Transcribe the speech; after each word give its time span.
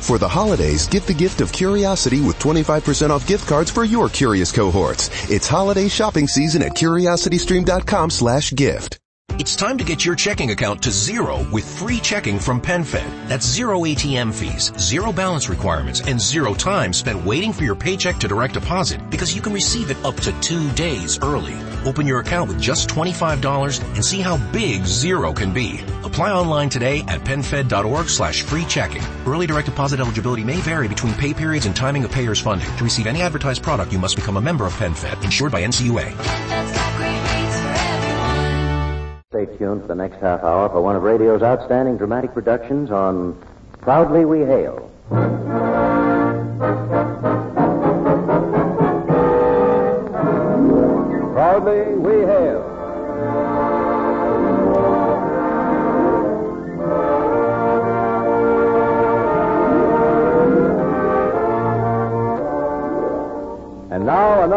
For 0.00 0.18
the 0.18 0.28
holidays, 0.28 0.86
get 0.86 1.04
the 1.04 1.14
gift 1.14 1.40
of 1.40 1.52
curiosity 1.52 2.20
with 2.20 2.38
25% 2.38 3.10
off 3.10 3.26
gift 3.26 3.46
cards 3.48 3.70
for 3.70 3.84
your 3.84 4.08
curious 4.08 4.50
cohorts. 4.52 5.10
It's 5.30 5.46
holiday 5.48 5.88
shopping 5.88 6.26
season 6.26 6.62
at 6.62 6.72
curiositystream.com 6.72 8.10
slash 8.10 8.52
gift. 8.52 8.98
It's 9.38 9.54
time 9.54 9.78
to 9.78 9.84
get 9.84 10.04
your 10.04 10.16
checking 10.16 10.50
account 10.50 10.82
to 10.82 10.90
zero 10.90 11.46
with 11.52 11.64
free 11.78 12.00
checking 12.00 12.40
from 12.40 12.60
PenFed. 12.60 13.28
That's 13.28 13.46
zero 13.46 13.82
ATM 13.82 14.34
fees, 14.34 14.72
zero 14.78 15.12
balance 15.12 15.48
requirements, 15.48 16.00
and 16.00 16.20
zero 16.20 16.54
time 16.54 16.92
spent 16.92 17.24
waiting 17.24 17.52
for 17.52 17.62
your 17.62 17.76
paycheck 17.76 18.16
to 18.16 18.26
direct 18.26 18.54
deposit 18.54 19.00
because 19.10 19.36
you 19.36 19.40
can 19.40 19.52
receive 19.52 19.92
it 19.92 20.04
up 20.04 20.16
to 20.16 20.32
two 20.40 20.68
days 20.72 21.20
early. 21.22 21.54
Open 21.84 22.06
your 22.06 22.20
account 22.20 22.48
with 22.48 22.60
just 22.60 22.88
$25 22.88 23.82
and 23.94 24.04
see 24.04 24.20
how 24.20 24.36
big 24.52 24.84
zero 24.84 25.32
can 25.32 25.52
be. 25.52 25.80
Apply 26.04 26.32
online 26.32 26.68
today 26.68 27.00
at 27.08 27.20
PenFed.org 27.22 28.08
slash 28.08 28.42
free 28.42 28.64
checking. 28.64 29.02
Early 29.26 29.46
direct 29.46 29.66
deposit 29.66 30.00
eligibility 30.00 30.44
may 30.44 30.56
vary 30.56 30.88
between 30.88 31.14
pay 31.14 31.32
periods 31.32 31.66
and 31.66 31.74
timing 31.76 32.04
of 32.04 32.10
payer's 32.10 32.40
funding. 32.40 32.68
To 32.76 32.84
receive 32.84 33.06
any 33.06 33.22
advertised 33.22 33.62
product, 33.62 33.92
you 33.92 33.98
must 33.98 34.16
become 34.16 34.36
a 34.36 34.40
member 34.40 34.66
of 34.66 34.72
PenFed, 34.74 35.24
insured 35.24 35.52
by 35.52 35.62
NCUA. 35.62 36.08
Stay 39.30 39.44
tuned 39.58 39.82
for 39.82 39.88
the 39.88 39.94
next 39.94 40.20
half 40.20 40.42
hour 40.42 40.68
for 40.70 40.80
one 40.80 40.96
of 40.96 41.02
radio's 41.02 41.42
outstanding 41.42 41.98
dramatic 41.98 42.32
productions 42.32 42.90
on 42.90 43.38
Proudly 43.80 44.24
We 44.24 44.40
Hail. 44.40 44.90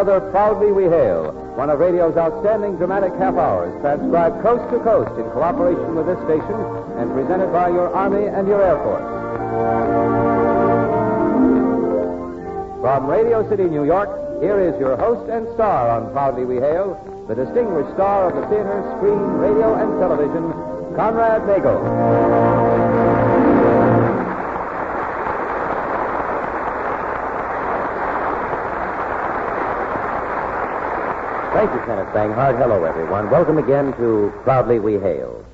Another 0.01 0.31
Proudly 0.31 0.71
We 0.71 0.85
Hail, 0.85 1.31
one 1.53 1.69
of 1.69 1.77
radio's 1.77 2.17
outstanding 2.17 2.75
dramatic 2.77 3.13
half 3.21 3.35
hours, 3.35 3.69
transcribed 3.81 4.41
coast 4.41 4.65
to 4.73 4.79
coast 4.79 5.13
in 5.13 5.29
cooperation 5.29 5.93
with 5.93 6.07
this 6.07 6.17
station 6.25 6.57
and 6.97 7.13
presented 7.13 7.53
by 7.53 7.69
your 7.69 7.93
Army 7.93 8.25
and 8.25 8.47
your 8.47 8.65
Air 8.65 8.81
Force. 8.81 9.05
From 12.81 13.05
Radio 13.05 13.47
City, 13.47 13.65
New 13.65 13.85
York, 13.85 14.09
here 14.41 14.59
is 14.59 14.73
your 14.79 14.97
host 14.97 15.29
and 15.29 15.45
star 15.53 15.91
on 15.91 16.11
Proudly 16.13 16.45
We 16.45 16.55
Hail, 16.55 16.97
the 17.27 17.35
distinguished 17.35 17.93
star 17.93 18.33
of 18.33 18.41
the 18.41 18.47
theater, 18.49 18.81
screen, 18.97 19.21
radio, 19.37 19.75
and 19.77 20.01
television, 20.01 20.49
Conrad 20.97 21.45
Nagel. 21.45 22.80
Thank 31.61 31.73
you, 31.75 31.85
Kenneth. 31.85 32.07
Hello, 32.57 32.83
everyone. 32.85 33.29
Welcome 33.29 33.59
again 33.59 33.93
to 33.97 34.33
Proudly 34.41 34.79
We 34.79 34.93
Hail. 34.93 35.45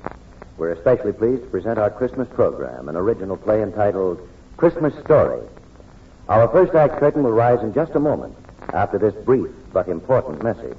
We're 0.56 0.72
especially 0.72 1.12
pleased 1.12 1.42
to 1.42 1.50
present 1.50 1.78
our 1.78 1.90
Christmas 1.90 2.26
program, 2.28 2.88
an 2.88 2.96
original 2.96 3.36
play 3.36 3.62
entitled 3.62 4.26
Christmas 4.56 4.94
Story. 5.04 5.46
Our 6.30 6.48
first 6.48 6.74
act 6.74 6.98
curtain 6.98 7.24
will 7.24 7.32
rise 7.32 7.62
in 7.62 7.74
just 7.74 7.94
a 7.94 8.00
moment 8.00 8.34
after 8.72 8.96
this 8.96 9.12
brief 9.26 9.50
but 9.74 9.88
important 9.88 10.42
message. 10.42 10.78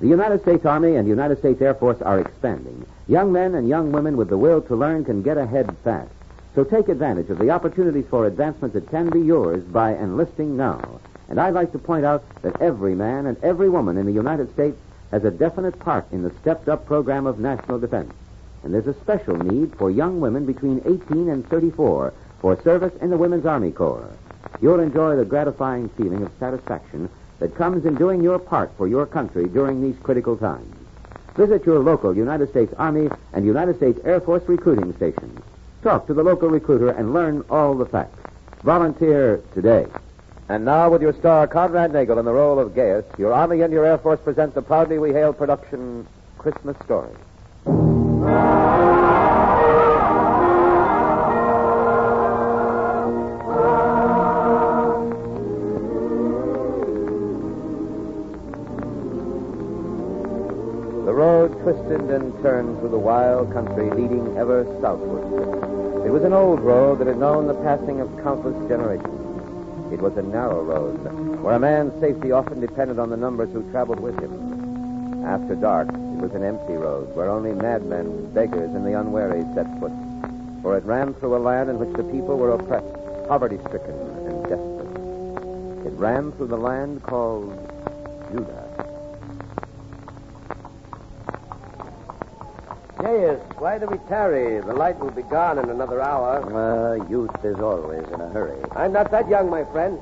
The 0.00 0.08
United 0.08 0.42
States 0.42 0.66
Army 0.66 0.96
and 0.96 1.06
United 1.06 1.38
States 1.38 1.62
Air 1.62 1.74
Force 1.74 2.02
are 2.02 2.18
expanding. 2.18 2.84
Young 3.06 3.30
men 3.30 3.54
and 3.54 3.68
young 3.68 3.92
women 3.92 4.16
with 4.16 4.30
the 4.30 4.36
will 4.36 4.62
to 4.62 4.74
learn 4.74 5.04
can 5.04 5.22
get 5.22 5.38
ahead 5.38 5.76
fast. 5.84 6.10
So 6.56 6.64
take 6.64 6.88
advantage 6.88 7.30
of 7.30 7.38
the 7.38 7.50
opportunities 7.50 8.06
for 8.10 8.26
advancement 8.26 8.74
that 8.74 8.90
can 8.90 9.10
be 9.10 9.20
yours 9.20 9.62
by 9.62 9.94
enlisting 9.94 10.56
now. 10.56 10.98
And 11.30 11.40
I'd 11.40 11.54
like 11.54 11.72
to 11.72 11.78
point 11.78 12.04
out 12.04 12.24
that 12.42 12.60
every 12.60 12.94
man 12.94 13.26
and 13.26 13.42
every 13.42 13.68
woman 13.70 13.96
in 13.96 14.04
the 14.04 14.12
United 14.12 14.52
States 14.52 14.76
has 15.12 15.24
a 15.24 15.30
definite 15.30 15.78
part 15.78 16.06
in 16.12 16.22
the 16.22 16.32
stepped 16.40 16.68
up 16.68 16.86
program 16.86 17.26
of 17.26 17.38
national 17.38 17.78
defense. 17.78 18.12
And 18.62 18.74
there's 18.74 18.88
a 18.88 19.00
special 19.00 19.36
need 19.36 19.74
for 19.76 19.90
young 19.90 20.20
women 20.20 20.44
between 20.44 20.82
18 20.84 21.28
and 21.28 21.48
34 21.48 22.12
for 22.40 22.62
service 22.62 22.92
in 23.00 23.10
the 23.10 23.16
Women's 23.16 23.46
Army 23.46 23.70
Corps. 23.70 24.10
You'll 24.60 24.80
enjoy 24.80 25.16
the 25.16 25.24
gratifying 25.24 25.88
feeling 25.90 26.22
of 26.22 26.32
satisfaction 26.38 27.08
that 27.38 27.54
comes 27.54 27.86
in 27.86 27.94
doing 27.94 28.22
your 28.22 28.38
part 28.38 28.72
for 28.76 28.88
your 28.88 29.06
country 29.06 29.48
during 29.48 29.80
these 29.80 29.96
critical 30.02 30.36
times. 30.36 30.76
Visit 31.36 31.64
your 31.64 31.78
local 31.78 32.14
United 32.14 32.50
States 32.50 32.74
Army 32.76 33.08
and 33.32 33.46
United 33.46 33.76
States 33.76 34.00
Air 34.04 34.20
Force 34.20 34.42
recruiting 34.48 34.94
stations. 34.96 35.40
Talk 35.82 36.06
to 36.08 36.14
the 36.14 36.24
local 36.24 36.48
recruiter 36.48 36.90
and 36.90 37.14
learn 37.14 37.44
all 37.48 37.74
the 37.74 37.86
facts. 37.86 38.18
Volunteer 38.62 39.40
today. 39.54 39.86
And 40.50 40.64
now, 40.64 40.90
with 40.90 41.00
your 41.00 41.12
star, 41.12 41.46
Conrad 41.46 41.92
Nagel, 41.92 42.18
in 42.18 42.24
the 42.24 42.32
role 42.32 42.58
of 42.58 42.74
Gaius, 42.74 43.04
your 43.16 43.32
Army 43.32 43.60
and 43.60 43.72
your 43.72 43.86
Air 43.86 43.98
Force 43.98 44.18
present 44.18 44.52
the 44.52 44.60
Proudly 44.60 44.98
We 44.98 45.12
Hail 45.12 45.32
production, 45.32 46.08
Christmas 46.38 46.76
Story. 46.84 47.14
The 61.04 61.14
road 61.14 61.62
twisted 61.62 62.10
and 62.10 62.42
turned 62.42 62.80
through 62.80 62.88
the 62.88 62.98
wild 62.98 63.52
country, 63.52 63.88
leading 63.90 64.36
ever 64.36 64.64
southward. 64.80 66.04
It 66.04 66.10
was 66.10 66.24
an 66.24 66.32
old 66.32 66.58
road 66.58 66.98
that 66.98 67.06
had 67.06 67.18
known 67.18 67.46
the 67.46 67.54
passing 67.54 68.00
of 68.00 68.10
countless 68.24 68.68
generations. 68.68 69.19
It 69.92 70.00
was 70.00 70.16
a 70.16 70.22
narrow 70.22 70.62
road 70.62 71.42
where 71.42 71.56
a 71.56 71.58
man's 71.58 71.98
safety 72.00 72.30
often 72.30 72.60
depended 72.60 72.98
on 72.98 73.10
the 73.10 73.16
numbers 73.16 73.52
who 73.52 73.68
traveled 73.70 74.00
with 74.00 74.18
him. 74.20 75.24
After 75.24 75.54
dark, 75.56 75.88
it 75.88 76.20
was 76.20 76.32
an 76.32 76.44
empty 76.44 76.74
road 76.74 77.14
where 77.16 77.28
only 77.28 77.52
madmen, 77.52 78.32
beggars, 78.32 78.74
and 78.74 78.86
the 78.86 78.98
unwary 78.98 79.44
set 79.54 79.66
foot. 79.80 79.92
For 80.62 80.76
it 80.76 80.84
ran 80.84 81.14
through 81.14 81.36
a 81.36 81.42
land 81.42 81.70
in 81.70 81.78
which 81.78 81.96
the 81.96 82.04
people 82.04 82.38
were 82.38 82.52
oppressed, 82.52 82.86
poverty 83.28 83.58
stricken, 83.66 83.94
and 84.26 84.42
desperate. 84.48 85.86
It 85.86 85.98
ran 85.98 86.32
through 86.32 86.48
the 86.48 86.56
land 86.56 87.02
called 87.02 87.50
Judah. 88.30 88.69
Gaius, 93.02 93.40
why 93.56 93.78
do 93.78 93.86
we 93.86 93.96
tarry? 94.08 94.60
The 94.60 94.74
light 94.74 94.98
will 94.98 95.10
be 95.10 95.22
gone 95.22 95.58
in 95.58 95.70
another 95.70 96.02
hour. 96.02 96.44
Uh, 96.52 97.02
youth 97.08 97.44
is 97.44 97.56
always 97.58 98.06
in 98.08 98.20
a 98.20 98.28
hurry. 98.28 98.62
I'm 98.72 98.92
not 98.92 99.10
that 99.10 99.28
young, 99.28 99.48
my 99.48 99.64
friend. 99.64 99.98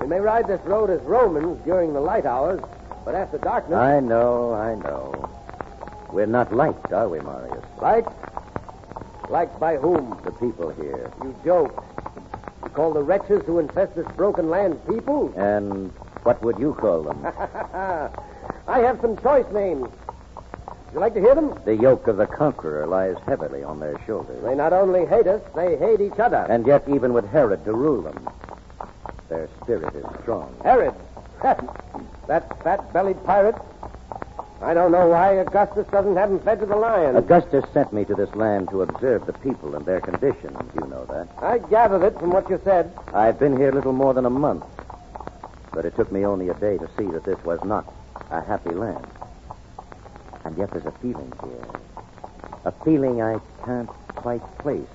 We 0.00 0.06
may 0.06 0.20
ride 0.20 0.46
this 0.48 0.60
road 0.64 0.88
as 0.88 1.00
Romans 1.02 1.62
during 1.64 1.92
the 1.92 2.00
light 2.00 2.24
hours, 2.24 2.62
but 3.04 3.14
after 3.14 3.36
darkness. 3.38 3.76
I 3.78 4.00
know, 4.00 4.54
I 4.54 4.74
know. 4.74 5.30
We're 6.12 6.26
not 6.26 6.52
liked, 6.54 6.92
are 6.92 7.08
we, 7.08 7.20
Marius? 7.20 7.64
Liked? 7.82 8.08
Liked 9.28 9.60
by 9.60 9.76
whom? 9.76 10.18
The 10.24 10.32
people 10.32 10.70
here. 10.70 11.12
You 11.22 11.34
joke. 11.44 11.84
You 12.62 12.70
call 12.70 12.92
the 12.94 13.02
wretches 13.02 13.44
who 13.44 13.58
infest 13.58 13.96
this 13.96 14.06
broken 14.16 14.48
land 14.48 14.80
people? 14.86 15.34
And 15.36 15.92
what 16.22 16.42
would 16.42 16.58
you 16.58 16.72
call 16.74 17.02
them? 17.02 17.26
I 18.66 18.78
have 18.78 18.98
some 19.02 19.18
choice 19.18 19.46
names. 19.52 19.88
Would 20.94 21.00
you 21.00 21.06
like 21.06 21.14
to 21.14 21.20
hear 21.20 21.34
them? 21.34 21.60
the 21.64 21.74
yoke 21.74 22.06
of 22.06 22.18
the 22.18 22.26
conqueror 22.28 22.86
lies 22.86 23.16
heavily 23.26 23.64
on 23.64 23.80
their 23.80 24.00
shoulders. 24.06 24.40
They 24.44 24.54
not 24.54 24.72
only 24.72 25.04
hate 25.06 25.26
us, 25.26 25.42
they 25.56 25.76
hate 25.76 26.00
each 26.00 26.20
other. 26.20 26.46
And 26.48 26.64
yet, 26.64 26.84
even 26.88 27.12
with 27.12 27.28
Herod 27.30 27.64
to 27.64 27.72
rule 27.72 28.02
them, 28.02 28.30
their 29.28 29.48
spirit 29.60 29.92
is 29.96 30.04
strong. 30.22 30.54
Herod. 30.62 30.94
that 31.42 32.62
fat 32.62 32.92
bellied 32.92 33.20
pirate. 33.24 33.56
I 34.62 34.72
don't 34.72 34.92
know 34.92 35.08
why 35.08 35.32
Augustus 35.32 35.84
doesn't 35.88 36.14
have 36.14 36.30
him 36.30 36.38
fed 36.38 36.60
to 36.60 36.66
the 36.66 36.76
lions. 36.76 37.16
Augustus 37.18 37.64
sent 37.72 37.92
me 37.92 38.04
to 38.04 38.14
this 38.14 38.32
land 38.36 38.70
to 38.70 38.82
observe 38.82 39.26
the 39.26 39.32
people 39.32 39.74
and 39.74 39.84
their 39.84 40.00
conditions. 40.00 40.56
You 40.76 40.86
know 40.86 41.06
that. 41.06 41.26
I 41.42 41.58
gathered 41.58 42.04
it 42.04 42.16
from 42.20 42.30
what 42.30 42.48
you 42.48 42.60
said. 42.62 42.96
I've 43.12 43.40
been 43.40 43.56
here 43.56 43.72
little 43.72 43.92
more 43.92 44.14
than 44.14 44.26
a 44.26 44.30
month. 44.30 44.64
But 45.72 45.86
it 45.86 45.96
took 45.96 46.12
me 46.12 46.24
only 46.24 46.50
a 46.50 46.54
day 46.54 46.78
to 46.78 46.88
see 46.96 47.06
that 47.06 47.24
this 47.24 47.42
was 47.44 47.58
not 47.64 47.92
a 48.30 48.40
happy 48.40 48.70
land. 48.70 49.04
And 50.44 50.56
yet 50.58 50.70
there's 50.70 50.86
a 50.86 50.92
feeling 50.92 51.32
here. 51.42 51.66
A 52.64 52.72
feeling 52.84 53.22
I 53.22 53.38
can't 53.64 53.88
quite 54.14 54.42
place. 54.58 54.86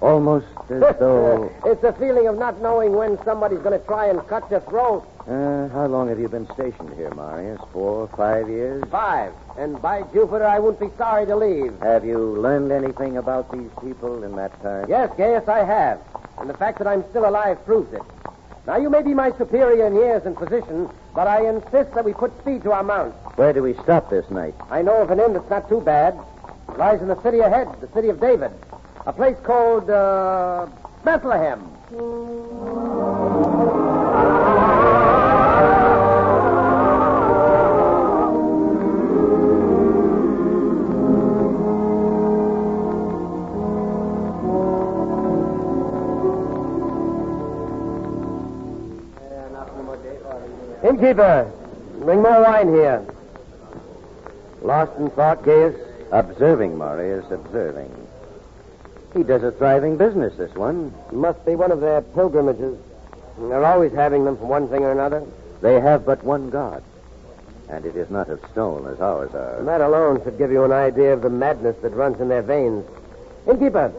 Almost 0.00 0.46
as 0.70 0.80
though. 0.98 1.52
it's 1.66 1.84
a 1.84 1.92
feeling 1.92 2.26
of 2.26 2.38
not 2.38 2.60
knowing 2.62 2.92
when 2.94 3.22
somebody's 3.24 3.58
going 3.60 3.78
to 3.78 3.86
try 3.86 4.06
and 4.06 4.26
cut 4.26 4.50
your 4.50 4.60
throat. 4.60 5.06
Uh, 5.28 5.68
how 5.68 5.86
long 5.86 6.08
have 6.08 6.18
you 6.18 6.28
been 6.28 6.46
stationed 6.54 6.94
here, 6.96 7.10
Marius? 7.14 7.60
Four, 7.72 8.08
five 8.16 8.48
years? 8.48 8.82
Five. 8.90 9.32
And 9.58 9.80
by 9.80 10.02
Jupiter, 10.12 10.46
I 10.46 10.58
wouldn't 10.58 10.80
be 10.80 10.96
sorry 10.96 11.26
to 11.26 11.36
leave. 11.36 11.78
Have 11.80 12.04
you 12.04 12.18
learned 12.18 12.72
anything 12.72 13.18
about 13.18 13.52
these 13.52 13.70
people 13.82 14.24
in 14.24 14.34
that 14.36 14.60
time? 14.62 14.86
Yes, 14.88 15.10
Gaius, 15.18 15.46
I 15.48 15.64
have. 15.64 16.00
And 16.38 16.48
the 16.48 16.56
fact 16.56 16.78
that 16.78 16.86
I'm 16.86 17.04
still 17.10 17.28
alive 17.28 17.62
proves 17.66 17.92
it. 17.92 18.02
Now, 18.70 18.76
you 18.76 18.88
may 18.88 19.02
be 19.02 19.14
my 19.14 19.32
superior 19.36 19.84
in 19.84 19.96
years 19.96 20.24
and 20.26 20.36
position, 20.36 20.88
but 21.12 21.26
I 21.26 21.44
insist 21.44 21.92
that 21.92 22.04
we 22.04 22.12
put 22.12 22.30
speed 22.38 22.62
to 22.62 22.70
our 22.70 22.84
mounts. 22.84 23.16
Where 23.34 23.52
do 23.52 23.64
we 23.64 23.74
stop 23.74 24.08
this 24.08 24.30
night? 24.30 24.54
I 24.70 24.80
know 24.80 25.02
of 25.02 25.10
an 25.10 25.18
inn 25.18 25.32
that's 25.32 25.50
not 25.50 25.68
too 25.68 25.80
bad. 25.80 26.16
It 26.68 26.78
lies 26.78 27.02
in 27.02 27.08
the 27.08 27.20
city 27.20 27.40
ahead, 27.40 27.66
the 27.80 27.88
city 27.92 28.10
of 28.10 28.20
David. 28.20 28.52
A 29.06 29.12
place 29.12 29.36
called, 29.42 29.90
uh, 29.90 30.68
Bethlehem. 31.02 31.68
Innkeeper, 50.82 51.50
bring 52.00 52.22
more 52.22 52.42
wine 52.42 52.72
here. 52.72 53.04
Lost 54.62 54.92
in 54.98 55.10
thought, 55.10 55.42
Gaius? 55.44 55.74
Observing, 56.12 56.76
Marius, 56.76 57.30
observing. 57.30 57.90
He 59.14 59.22
does 59.22 59.42
a 59.42 59.52
thriving 59.52 59.96
business, 59.96 60.36
this 60.36 60.54
one. 60.54 60.94
Must 61.12 61.44
be 61.44 61.54
one 61.54 61.72
of 61.72 61.80
their 61.80 62.02
pilgrimages. 62.02 62.78
They're 63.38 63.64
always 63.64 63.92
having 63.92 64.24
them 64.24 64.36
for 64.36 64.46
one 64.46 64.68
thing 64.68 64.82
or 64.82 64.92
another. 64.92 65.24
They 65.62 65.80
have 65.80 66.04
but 66.06 66.22
one 66.22 66.50
God, 66.50 66.82
and 67.68 67.84
it 67.84 67.96
is 67.96 68.10
not 68.10 68.28
of 68.28 68.40
stone 68.52 68.86
as 68.86 69.00
ours 69.00 69.34
are. 69.34 69.62
That 69.64 69.80
alone 69.80 70.22
should 70.24 70.38
give 70.38 70.50
you 70.50 70.64
an 70.64 70.72
idea 70.72 71.12
of 71.12 71.22
the 71.22 71.30
madness 71.30 71.76
that 71.82 71.90
runs 71.90 72.20
in 72.20 72.28
their 72.28 72.42
veins. 72.42 72.84
Innkeeper, 73.48 73.92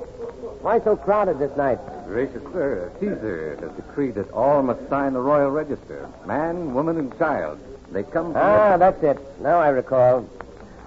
why 0.61 0.79
so 0.81 0.95
crowded 0.95 1.39
this 1.39 1.55
night? 1.57 1.79
Gracious 2.07 2.43
sir, 2.51 2.91
Caesar 2.99 3.57
has 3.61 3.71
decreed 3.71 4.15
that 4.15 4.31
all 4.31 4.61
must 4.61 4.87
sign 4.89 5.13
the 5.13 5.19
royal 5.19 5.49
register 5.49 6.09
man, 6.25 6.73
woman, 6.73 6.97
and 6.97 7.17
child. 7.17 7.59
They 7.91 8.03
come 8.03 8.33
from. 8.33 8.41
Ah, 8.41 8.77
that's 8.77 9.03
it. 9.03 9.17
Now 9.41 9.59
I 9.59 9.69
recall. 9.69 10.27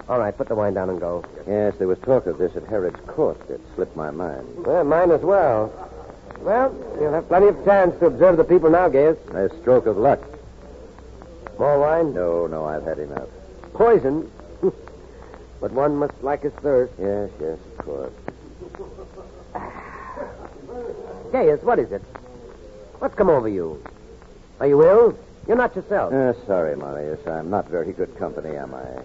All 0.08 0.18
right, 0.18 0.36
put 0.36 0.48
the 0.48 0.54
wine 0.54 0.74
down 0.74 0.90
and 0.90 1.00
go. 1.00 1.24
Yes, 1.46 1.74
there 1.78 1.88
was 1.88 1.98
talk 2.00 2.26
of 2.26 2.38
this 2.38 2.54
at 2.56 2.64
Herod's 2.64 3.00
court. 3.06 3.40
It 3.48 3.60
slipped 3.74 3.96
my 3.96 4.10
mind. 4.10 4.66
Well, 4.66 4.84
mine 4.84 5.10
as 5.10 5.22
well. 5.22 5.72
Well, 6.40 6.74
you'll 7.00 7.12
have 7.12 7.28
plenty 7.28 7.48
of 7.48 7.64
chance 7.64 7.98
to 8.00 8.06
observe 8.06 8.36
the 8.36 8.44
people 8.44 8.68
now, 8.68 8.88
Gaius. 8.88 9.16
A 9.30 9.48
stroke 9.60 9.86
of 9.86 9.96
luck. 9.96 10.20
More 11.58 11.78
wine? 11.78 12.12
No, 12.12 12.46
no, 12.46 12.66
I've 12.66 12.84
had 12.84 12.98
enough. 12.98 13.28
Poison. 13.72 14.30
but 15.60 15.72
one 15.72 15.96
must 15.96 16.22
like 16.22 16.42
his 16.42 16.52
thirst. 16.54 16.92
Yes, 16.98 17.30
yes, 17.40 17.58
of 17.78 17.84
course. 17.84 18.12
Gaius, 21.34 21.64
what 21.64 21.80
is 21.80 21.90
it? 21.90 22.00
What's 23.00 23.16
come 23.16 23.28
over 23.28 23.48
you? 23.48 23.82
Are 24.60 24.68
you 24.68 24.80
ill? 24.84 25.18
You're 25.48 25.56
not 25.56 25.74
yourself. 25.74 26.12
Uh, 26.12 26.32
sorry, 26.46 26.76
Marius. 26.76 27.26
I'm 27.26 27.50
not 27.50 27.68
very 27.68 27.92
good 27.92 28.16
company, 28.16 28.54
am 28.54 28.72
I? 28.72 29.02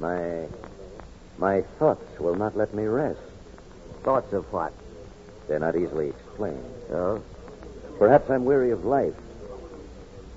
My. 0.00 0.46
My 1.38 1.62
thoughts 1.78 2.18
will 2.18 2.34
not 2.34 2.56
let 2.56 2.74
me 2.74 2.82
rest. 2.82 3.20
Thoughts 4.02 4.32
of 4.32 4.52
what? 4.52 4.72
They're 5.46 5.60
not 5.60 5.76
easily 5.76 6.08
explained. 6.08 6.64
Oh? 6.90 7.22
Perhaps 7.96 8.28
I'm 8.28 8.44
weary 8.44 8.72
of 8.72 8.84
life. 8.84 9.14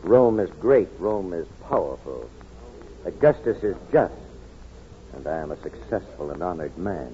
Rome 0.03 0.39
is 0.39 0.51
great. 0.59 0.89
Rome 0.99 1.33
is 1.33 1.47
powerful. 1.67 2.29
Augustus 3.03 3.63
is 3.63 3.75
just. 3.91 4.13
And 5.13 5.25
I 5.25 5.39
am 5.39 5.49
a 5.49 5.59
successful 5.59 6.29
and 6.29 6.43
honored 6.43 6.77
man. 6.77 7.11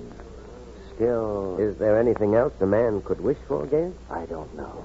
Still. 0.99 1.55
Is 1.57 1.77
there 1.77 1.97
anything 1.97 2.35
else 2.35 2.51
a 2.59 2.65
man 2.65 3.01
could 3.03 3.21
wish 3.21 3.37
for, 3.47 3.65
Gaius? 3.65 3.93
I 4.11 4.25
don't 4.25 4.53
know. 4.53 4.83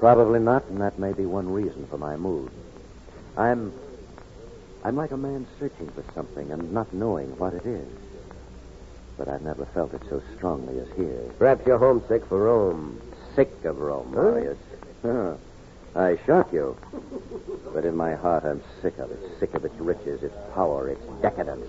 Probably 0.00 0.40
not, 0.40 0.64
and 0.66 0.80
that 0.80 0.98
may 0.98 1.12
be 1.12 1.24
one 1.26 1.48
reason 1.52 1.86
for 1.86 1.96
my 1.96 2.16
mood. 2.16 2.50
I'm. 3.36 3.72
I'm 4.82 4.96
like 4.96 5.12
a 5.12 5.16
man 5.16 5.46
searching 5.60 5.88
for 5.92 6.02
something 6.12 6.50
and 6.50 6.72
not 6.72 6.92
knowing 6.92 7.38
what 7.38 7.54
it 7.54 7.64
is. 7.64 7.86
But 9.16 9.28
I've 9.28 9.42
never 9.42 9.64
felt 9.66 9.94
it 9.94 10.02
so 10.10 10.20
strongly 10.36 10.80
as 10.80 10.88
here. 10.96 11.20
Perhaps 11.38 11.64
you're 11.68 11.78
homesick 11.78 12.26
for 12.26 12.38
Rome. 12.42 13.00
Sick 13.36 13.64
of 13.64 13.78
Rome, 13.78 14.12
Huh? 14.12 14.22
Marius. 14.22 14.58
Huh. 15.02 15.34
I 15.94 16.18
shock 16.26 16.52
you. 16.52 16.76
But 17.72 17.84
in 17.84 17.94
my 17.96 18.14
heart, 18.16 18.42
I'm 18.44 18.60
sick 18.82 18.98
of 18.98 19.12
it. 19.12 19.20
Sick 19.38 19.54
of 19.54 19.64
its 19.64 19.76
riches, 19.76 20.24
its 20.24 20.34
power, 20.52 20.88
its 20.88 21.04
decadence. 21.22 21.66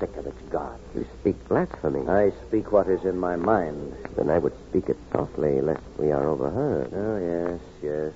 Sick 0.00 0.16
of 0.16 0.26
its 0.26 0.40
God. 0.50 0.80
You 0.94 1.06
speak 1.20 1.46
blasphemy. 1.46 2.08
I 2.08 2.32
speak 2.48 2.72
what 2.72 2.88
is 2.88 3.04
in 3.04 3.18
my 3.18 3.36
mind. 3.36 3.94
Then 4.16 4.30
I 4.30 4.38
would 4.38 4.54
speak 4.70 4.88
it 4.88 4.96
softly, 5.12 5.60
lest 5.60 5.82
we 5.98 6.10
are 6.10 6.26
overheard. 6.26 6.90
Oh, 6.94 7.58
yes, 7.82 8.14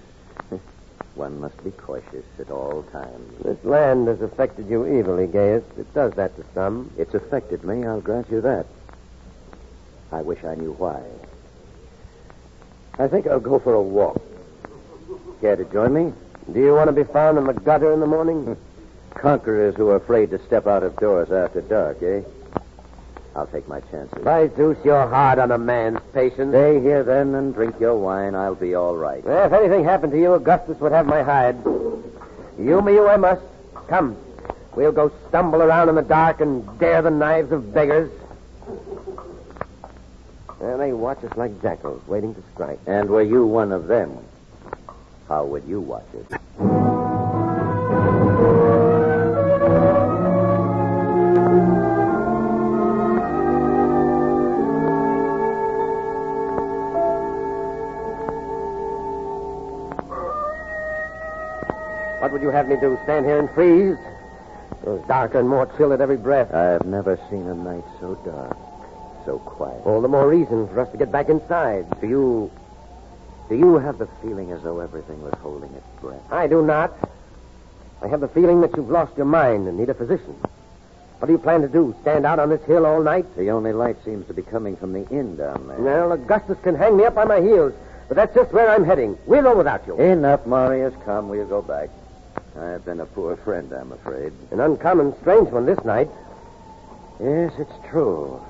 yes. 0.50 0.60
One 1.14 1.38
must 1.38 1.62
be 1.62 1.72
cautious 1.72 2.24
at 2.40 2.50
all 2.50 2.84
times. 2.84 3.44
This 3.44 3.62
land 3.64 4.08
has 4.08 4.22
affected 4.22 4.66
you 4.70 4.86
evilly, 4.86 5.26
Gaius. 5.26 5.62
It 5.76 5.92
does 5.92 6.14
that 6.14 6.34
to 6.36 6.44
some. 6.54 6.90
It's 6.96 7.12
affected 7.12 7.64
me, 7.64 7.84
I'll 7.84 8.00
grant 8.00 8.30
you 8.30 8.40
that. 8.40 8.64
I 10.10 10.22
wish 10.22 10.42
I 10.42 10.54
knew 10.54 10.72
why. 10.72 11.02
I 12.98 13.08
think 13.08 13.26
I'll 13.26 13.40
go 13.40 13.58
for 13.58 13.74
a 13.74 13.82
walk. 13.82 14.22
Care 15.42 15.56
to 15.56 15.64
join 15.66 15.92
me? 15.92 16.14
Do 16.50 16.60
you 16.60 16.72
want 16.72 16.88
to 16.88 16.92
be 16.92 17.04
found 17.12 17.36
in 17.36 17.44
the 17.44 17.52
gutter 17.52 17.92
in 17.92 18.00
the 18.00 18.06
morning? 18.06 18.56
Conquerors 19.14 19.74
who 19.76 19.88
are 19.88 19.96
afraid 19.96 20.30
to 20.30 20.38
step 20.46 20.66
out 20.66 20.82
of 20.82 20.96
doors 20.96 21.30
after 21.30 21.60
dark, 21.62 22.02
eh? 22.02 22.22
I'll 23.36 23.46
take 23.46 23.66
my 23.66 23.80
chances. 23.80 24.22
By 24.22 24.48
Zeus, 24.48 24.78
you're 24.84 25.08
hard 25.08 25.38
on 25.38 25.50
a 25.50 25.58
man's 25.58 25.98
patience. 26.12 26.52
Stay 26.52 26.80
here 26.80 27.02
then 27.02 27.34
and 27.34 27.52
drink 27.52 27.80
your 27.80 27.96
wine. 27.96 28.34
I'll 28.34 28.54
be 28.54 28.74
all 28.74 28.94
right. 28.94 29.24
Well, 29.24 29.46
if 29.46 29.52
anything 29.52 29.84
happened 29.84 30.12
to 30.12 30.18
you, 30.18 30.34
Augustus 30.34 30.78
would 30.78 30.92
have 30.92 31.06
my 31.06 31.22
hide. 31.22 31.56
You, 32.58 32.80
me, 32.82 32.94
you, 32.94 33.08
I 33.08 33.16
must. 33.16 33.42
Come. 33.88 34.16
We'll 34.76 34.92
go 34.92 35.10
stumble 35.28 35.62
around 35.62 35.88
in 35.88 35.94
the 35.94 36.02
dark 36.02 36.40
and 36.40 36.78
dare 36.78 37.02
the 37.02 37.10
knives 37.10 37.50
of 37.52 37.74
beggars. 37.74 38.10
Well, 40.60 40.78
they 40.78 40.92
watch 40.92 41.22
us 41.24 41.36
like 41.36 41.60
jackals, 41.60 42.06
waiting 42.06 42.34
to 42.34 42.42
strike. 42.54 42.78
And 42.86 43.10
were 43.10 43.22
you 43.22 43.46
one 43.46 43.72
of 43.72 43.86
them, 43.88 44.16
how 45.28 45.44
would 45.44 45.64
you 45.64 45.80
watch 45.80 46.06
it? 46.14 46.73
You 62.44 62.50
have 62.50 62.68
me 62.68 62.76
do? 62.76 62.98
Stand 63.04 63.24
here 63.24 63.38
and 63.38 63.50
freeze? 63.50 63.96
It 64.82 64.88
was 64.88 65.02
darker 65.08 65.40
and 65.40 65.48
more 65.48 65.66
chill 65.78 65.92
at 65.94 66.00
every 66.02 66.18
breath. 66.18 66.52
I've 66.52 66.84
never 66.84 67.18
seen 67.30 67.46
a 67.46 67.54
night 67.54 67.84
so 68.00 68.14
dark, 68.16 68.56
so 69.24 69.38
quiet. 69.38 69.80
All 69.86 70.02
the 70.02 70.08
more 70.08 70.28
reason 70.28 70.68
for 70.68 70.80
us 70.80 70.90
to 70.92 70.98
get 70.98 71.10
back 71.10 71.28
inside. 71.28 71.86
Do 72.00 72.06
you. 72.06 72.50
Do 73.48 73.56
you 73.56 73.78
have 73.78 73.98
the 73.98 74.08
feeling 74.22 74.52
as 74.52 74.62
though 74.62 74.80
everything 74.80 75.22
was 75.22 75.34
holding 75.40 75.72
its 75.72 75.86
breath? 76.00 76.20
I 76.30 76.46
do 76.46 76.62
not. 76.62 76.92
I 78.02 78.08
have 78.08 78.20
the 78.20 78.28
feeling 78.28 78.60
that 78.60 78.76
you've 78.76 78.90
lost 78.90 79.16
your 79.16 79.26
mind 79.26 79.66
and 79.68 79.78
need 79.78 79.88
a 79.88 79.94
physician. 79.94 80.34
What 81.18 81.26
do 81.26 81.32
you 81.32 81.38
plan 81.38 81.62
to 81.62 81.68
do? 81.68 81.94
Stand 82.02 82.26
out 82.26 82.38
on 82.38 82.50
this 82.50 82.62
hill 82.64 82.84
all 82.84 83.02
night? 83.02 83.24
The 83.36 83.50
only 83.50 83.72
light 83.72 83.96
seems 84.04 84.26
to 84.26 84.34
be 84.34 84.42
coming 84.42 84.76
from 84.76 84.92
the 84.92 85.08
inn 85.08 85.36
down 85.36 85.66
there. 85.68 85.78
Well, 85.78 86.12
Augustus 86.12 86.58
can 86.62 86.74
hang 86.74 86.96
me 86.96 87.04
up 87.04 87.14
by 87.14 87.24
my 87.24 87.40
heels, 87.40 87.72
but 88.08 88.16
that's 88.16 88.34
just 88.34 88.52
where 88.52 88.68
I'm 88.68 88.84
heading. 88.84 89.16
With 89.26 89.46
or 89.46 89.56
without 89.56 89.86
you. 89.86 89.96
Enough, 89.96 90.46
Marius. 90.46 90.94
Come, 91.04 91.30
we'll 91.30 91.46
go 91.46 91.62
back. 91.62 91.88
I've 92.58 92.84
been 92.84 93.00
a 93.00 93.06
poor 93.06 93.36
friend, 93.36 93.72
I'm 93.72 93.92
afraid. 93.92 94.32
An 94.50 94.60
uncommon 94.60 95.14
strange 95.20 95.48
one 95.50 95.66
this 95.66 95.82
night. 95.84 96.08
Yes, 97.20 97.52
it's 97.58 97.72
true. 97.90 98.40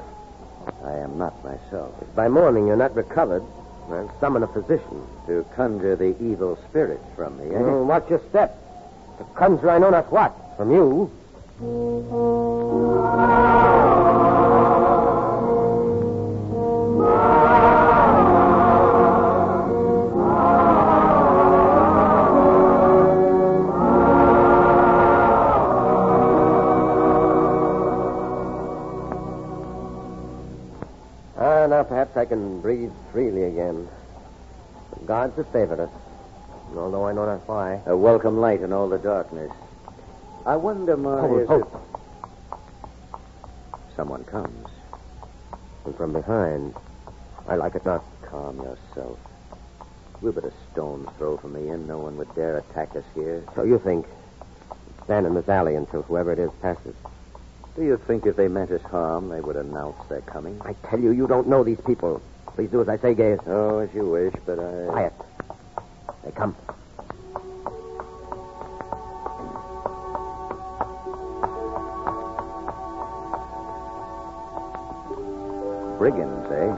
I 0.84 0.92
am 0.98 1.18
not 1.18 1.42
myself. 1.44 1.94
If 2.02 2.14
by 2.14 2.28
morning 2.28 2.66
you're 2.66 2.76
not 2.76 2.94
recovered, 2.94 3.42
I'll 3.88 4.10
summon 4.20 4.42
a 4.42 4.46
physician. 4.46 5.06
To 5.26 5.44
conjure 5.54 5.96
the 5.96 6.14
evil 6.22 6.58
spirits 6.68 7.04
from 7.16 7.38
me, 7.38 7.54
eh? 7.54 7.58
Oh, 7.58 7.84
watch 7.84 8.08
your 8.10 8.20
step. 8.30 8.58
To 9.18 9.24
conjure 9.34 9.70
I 9.70 9.78
know 9.78 9.90
not 9.90 10.10
what 10.12 10.34
from 10.56 10.70
you. 10.70 11.10
I 32.24 32.26
can 32.26 32.62
breathe 32.62 32.90
freely 33.12 33.42
again. 33.42 33.86
The 34.98 35.04
gods 35.04 35.36
have 35.36 35.46
favored 35.48 35.78
us. 35.78 35.90
although 36.74 37.06
I 37.06 37.12
know 37.12 37.26
not 37.26 37.46
why. 37.46 37.82
A 37.84 37.94
welcome 37.94 38.38
light 38.38 38.62
in 38.62 38.72
all 38.72 38.88
the 38.88 38.96
darkness. 38.96 39.52
I 40.46 40.56
wonder, 40.56 40.96
Marius, 40.96 41.48
Hold, 41.48 41.70
if... 42.50 42.56
Someone 43.94 44.24
comes. 44.24 44.68
And 45.84 45.94
from 45.94 46.14
behind. 46.14 46.74
I 47.46 47.56
like 47.56 47.74
it 47.74 47.84
not. 47.84 48.02
Calm 48.22 48.56
yourself. 48.56 49.18
We're 50.22 50.32
but 50.32 50.44
a 50.44 50.52
stone's 50.72 51.10
throw 51.18 51.36
from 51.36 51.52
the 51.52 51.68
inn. 51.68 51.86
No 51.86 51.98
one 51.98 52.16
would 52.16 52.34
dare 52.34 52.56
attack 52.56 52.96
us 52.96 53.04
here. 53.14 53.44
So 53.54 53.64
you 53.64 53.78
think. 53.78 54.06
Stand 55.04 55.26
in 55.26 55.34
this 55.34 55.50
alley 55.50 55.74
until 55.74 56.00
whoever 56.00 56.32
it 56.32 56.38
is 56.38 56.50
passes. 56.62 56.94
Do 57.76 57.82
you 57.82 57.96
think 58.06 58.24
if 58.24 58.36
they 58.36 58.46
meant 58.46 58.70
us 58.70 58.82
harm, 58.82 59.30
they 59.30 59.40
would 59.40 59.56
announce 59.56 59.96
their 60.08 60.20
coming? 60.20 60.60
I 60.64 60.74
tell 60.88 61.00
you, 61.00 61.10
you 61.10 61.26
don't 61.26 61.48
know 61.48 61.64
these 61.64 61.80
people. 61.80 62.22
Please 62.54 62.70
do 62.70 62.80
as 62.80 62.88
I 62.88 62.96
say, 62.98 63.14
Gaius. 63.14 63.40
Oh, 63.48 63.78
as 63.78 63.92
you 63.92 64.08
wish, 64.08 64.32
but 64.46 64.60
I... 64.60 64.86
Quiet. 64.86 65.12
They 66.24 66.30
come. 66.30 66.54
Brigands, 75.98 76.50
eh? 76.52 76.76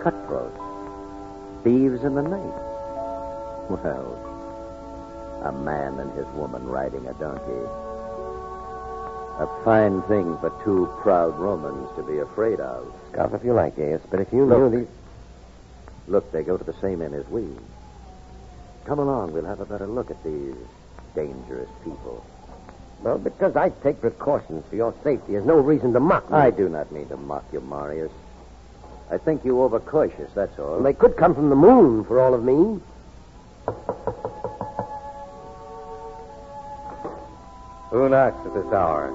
Cutthroats. 0.00 0.60
Thieves 1.64 2.04
in 2.04 2.14
the 2.14 2.22
night. 2.22 2.60
Well, 3.68 5.42
a 5.42 5.50
man 5.50 5.98
and 5.98 6.12
his 6.12 6.26
woman 6.34 6.64
riding 6.68 7.04
a 7.08 7.14
donkey. 7.14 7.83
A 9.38 9.48
fine 9.64 10.00
thing 10.02 10.36
for 10.38 10.50
two 10.62 10.88
proud 11.02 11.36
Romans 11.38 11.88
to 11.96 12.02
be 12.02 12.18
afraid 12.18 12.60
of. 12.60 12.92
Scoff 13.10 13.34
if 13.34 13.44
you 13.44 13.52
like, 13.52 13.76
Gaius, 13.76 14.00
but 14.10 14.20
if 14.20 14.32
you 14.32 14.44
Look. 14.44 14.58
knew 14.72 14.80
these. 14.80 14.88
Look, 16.06 16.30
they 16.30 16.42
go 16.42 16.56
to 16.56 16.62
the 16.64 16.74
same 16.80 17.02
inn 17.02 17.14
as 17.14 17.26
we. 17.28 17.48
Come 18.84 18.98
along, 19.00 19.32
we'll 19.32 19.44
have 19.46 19.60
a 19.60 19.64
better 19.64 19.86
look 19.86 20.10
at 20.10 20.22
these 20.22 20.54
dangerous 21.14 21.68
people. 21.82 22.24
Well, 23.02 23.18
because 23.18 23.56
I 23.56 23.70
take 23.70 24.00
precautions 24.00 24.64
for 24.68 24.76
your 24.76 24.94
safety, 25.02 25.32
there's 25.32 25.44
no 25.46 25.56
reason 25.58 25.92
to 25.94 26.00
mock 26.00 26.30
me. 26.30 26.36
I 26.36 26.50
do 26.50 26.68
not 26.68 26.92
mean 26.92 27.08
to 27.08 27.16
mock 27.16 27.44
you, 27.52 27.60
Marius. 27.60 28.12
I 29.10 29.18
think 29.18 29.44
you 29.44 29.62
overcautious, 29.62 30.30
that's 30.34 30.58
all. 30.58 30.74
Well, 30.74 30.82
they 30.82 30.92
could 30.94 31.16
come 31.16 31.34
from 31.34 31.50
the 31.50 31.56
moon, 31.56 32.04
for 32.04 32.20
all 32.20 32.34
of 32.34 32.44
me. 32.44 32.80
Who 37.94 38.08
knocks 38.08 38.44
at 38.44 38.52
this 38.54 38.72
hour? 38.72 39.12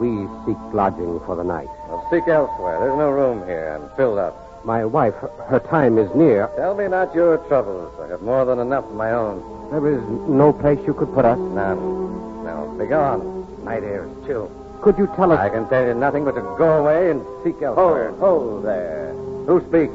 We 0.00 0.26
seek 0.44 0.58
lodging 0.74 1.20
for 1.20 1.36
the 1.36 1.44
night. 1.44 1.68
Well, 1.88 2.04
seek 2.10 2.26
elsewhere. 2.26 2.80
There's 2.80 2.98
no 2.98 3.10
room 3.10 3.46
here. 3.46 3.78
I'm 3.80 3.96
filled 3.96 4.18
up. 4.18 4.34
My 4.64 4.84
wife, 4.84 5.14
her, 5.14 5.28
her 5.46 5.60
time 5.60 5.98
is 5.98 6.12
near. 6.16 6.50
Tell 6.56 6.74
me 6.74 6.88
not 6.88 7.14
your 7.14 7.38
troubles. 7.46 7.94
I 8.00 8.08
have 8.08 8.20
more 8.22 8.44
than 8.44 8.58
enough 8.58 8.86
of 8.86 8.94
my 8.94 9.12
own. 9.12 9.38
There 9.70 9.86
is 9.94 10.02
no 10.28 10.52
place 10.52 10.80
you 10.84 10.94
could 10.94 11.14
put 11.14 11.24
us. 11.24 11.38
None. 11.38 12.44
Now, 12.44 12.66
begone. 12.76 13.46
Night 13.64 13.84
air 13.84 14.06
is 14.06 14.26
chill. 14.26 14.50
Could 14.82 14.98
you 14.98 15.06
tell 15.14 15.30
us? 15.30 15.38
I 15.38 15.48
can 15.48 15.68
tell 15.68 15.86
you 15.86 15.94
nothing 15.94 16.24
but 16.24 16.32
to 16.32 16.40
go 16.58 16.78
away 16.84 17.12
and 17.12 17.24
seek 17.44 17.62
elsewhere. 17.62 18.10
Hold, 18.18 18.18
hold 18.20 18.64
there. 18.64 19.12
Who 19.46 19.60
speaks? 19.68 19.94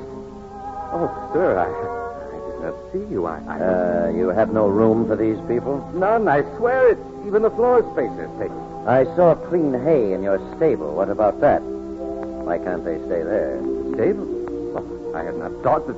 Oh, 0.96 1.12
sir, 1.34 1.58
I, 1.60 1.68
I 1.68 2.52
did 2.52 2.62
not 2.64 2.76
see 2.94 3.14
you. 3.14 3.26
I, 3.26 3.42
I 3.48 3.60
Uh, 3.60 4.12
you 4.16 4.30
have 4.30 4.54
no 4.54 4.68
room 4.70 5.08
for 5.08 5.18
these 5.18 5.40
people? 5.46 5.86
none. 5.94 6.30
I 6.30 6.42
swear 6.58 6.92
it. 6.92 6.98
Even 7.26 7.42
the 7.42 7.52
floor 7.52 7.82
space 7.94 8.12
is 8.20 8.30
taken. 8.38 8.58
I 8.86 9.06
saw 9.16 9.36
clean 9.36 9.74
hay 9.74 10.14
in 10.14 10.24
your 10.24 10.40
stable. 10.58 10.94
What 10.94 11.10
about 11.10 11.40
that? 11.42 11.62
Why 11.62 12.58
can't 12.58 12.84
they 12.84 12.98
stay 13.06 13.24
there? 13.24 13.60
Stable? 13.94 14.26
Well, 14.74 15.16
I 15.16 15.24
had 15.24 15.38
not 15.38 15.52
thought 15.64 15.88
that. 15.88 15.96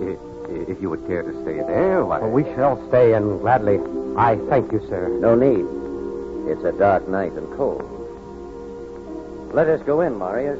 If, 0.00 0.18
if 0.68 0.82
you 0.82 0.90
would 0.90 1.06
care 1.06 1.22
to 1.22 1.42
stay 1.42 1.58
there, 1.58 2.04
why? 2.04 2.18
Well, 2.18 2.30
we 2.30 2.42
shall 2.54 2.76
stay, 2.88 3.12
and 3.14 3.40
gladly. 3.40 3.78
I 4.16 4.36
thank 4.48 4.72
you, 4.72 4.80
sir. 4.88 5.08
No 5.08 5.34
need. 5.36 5.64
It's 6.50 6.64
a 6.64 6.72
dark 6.72 7.08
night 7.08 7.32
and 7.32 7.46
cold. 7.56 7.82
Let 9.54 9.68
us 9.68 9.80
go 9.82 10.00
in, 10.00 10.18
Marius. 10.18 10.58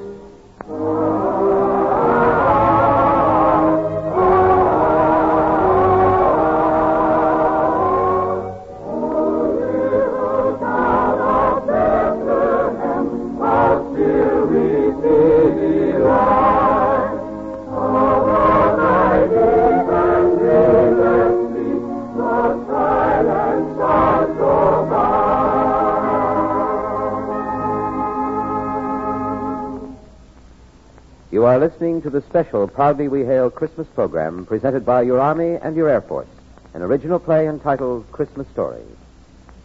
Listening 31.64 32.02
to 32.02 32.11
the 32.11 32.21
special 32.21 32.68
Proudly 32.68 33.09
We 33.09 33.25
Hail 33.25 33.50
Christmas 33.50 33.88
program 33.94 34.44
presented 34.44 34.85
by 34.85 35.00
your 35.00 35.18
Army 35.18 35.56
and 35.62 35.75
your 35.75 35.88
Air 35.88 36.02
Force, 36.02 36.28
an 36.75 36.83
original 36.83 37.18
play 37.18 37.49
entitled 37.49 38.04
Christmas 38.12 38.47
Story. 38.49 38.83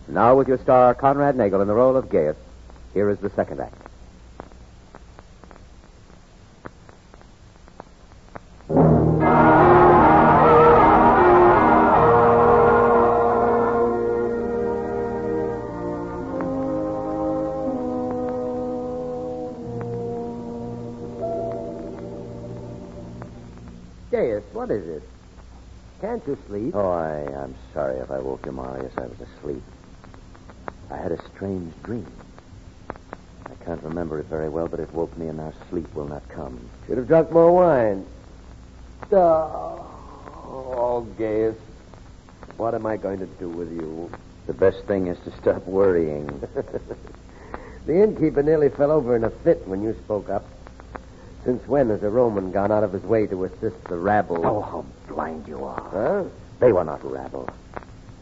Now, 0.07 0.33
with 0.37 0.47
your 0.47 0.59
star 0.59 0.93
Conrad 0.93 1.35
Nagel 1.35 1.59
in 1.59 1.67
the 1.67 1.73
role 1.73 1.97
of 1.97 2.09
Gaius, 2.09 2.37
here 2.93 3.09
is 3.09 3.19
the 3.19 3.29
second 3.31 3.59
act. 3.59 3.78
Can't 26.01 26.25
you 26.27 26.37
sleep? 26.47 26.75
Oh, 26.75 26.89
I, 26.89 27.17
I'm 27.43 27.55
sorry 27.73 27.97
if 27.99 28.09
I 28.09 28.19
woke 28.19 28.45
you, 28.45 28.51
Marius. 28.51 28.93
I 28.97 29.01
was 29.05 29.17
asleep. 29.19 29.61
I 30.89 30.97
had 30.97 31.11
a 31.11 31.19
strange 31.35 31.73
dream. 31.85 32.07
I 33.49 33.65
can't 33.65 33.83
remember 33.83 34.19
it 34.19 34.27
very 34.27 34.49
well, 34.49 34.67
but 34.67 34.79
it 34.79 34.93
woke 34.93 35.15
me, 35.17 35.27
and 35.27 35.37
now 35.37 35.53
sleep 35.69 35.93
will 35.93 36.07
not 36.07 36.27
come. 36.29 36.57
Should 36.87 36.97
have 36.97 37.07
drunk 37.07 37.31
more 37.31 37.51
wine. 37.51 38.05
Oh, 39.11 39.85
oh, 40.45 41.01
Gaius. 41.17 41.55
What 42.57 42.75
am 42.75 42.85
I 42.85 42.97
going 42.97 43.19
to 43.19 43.25
do 43.25 43.49
with 43.49 43.71
you? 43.71 44.11
The 44.47 44.53
best 44.53 44.85
thing 44.85 45.07
is 45.07 45.17
to 45.25 45.31
stop 45.41 45.65
worrying. 45.67 46.47
The 47.89 48.03
innkeeper 48.03 48.43
nearly 48.43 48.69
fell 48.69 48.91
over 48.91 49.15
in 49.15 49.23
a 49.23 49.31
fit 49.31 49.67
when 49.67 49.81
you 49.81 49.95
spoke 50.05 50.29
up. 50.29 50.45
Since 51.43 51.67
when 51.67 51.89
has 51.89 52.03
a 52.03 52.09
Roman 52.09 52.51
gone 52.51 52.71
out 52.71 52.83
of 52.83 52.93
his 52.93 53.03
way 53.03 53.25
to 53.27 53.45
assist 53.45 53.83
the 53.85 53.97
rabble? 53.97 54.45
Oh, 54.45 54.61
how 54.61 54.85
blind 55.07 55.47
you 55.47 55.63
are. 55.63 55.89
Huh? 55.91 56.23
They 56.59 56.73
were 56.73 56.83
not 56.83 57.03
rabble. 57.03 57.49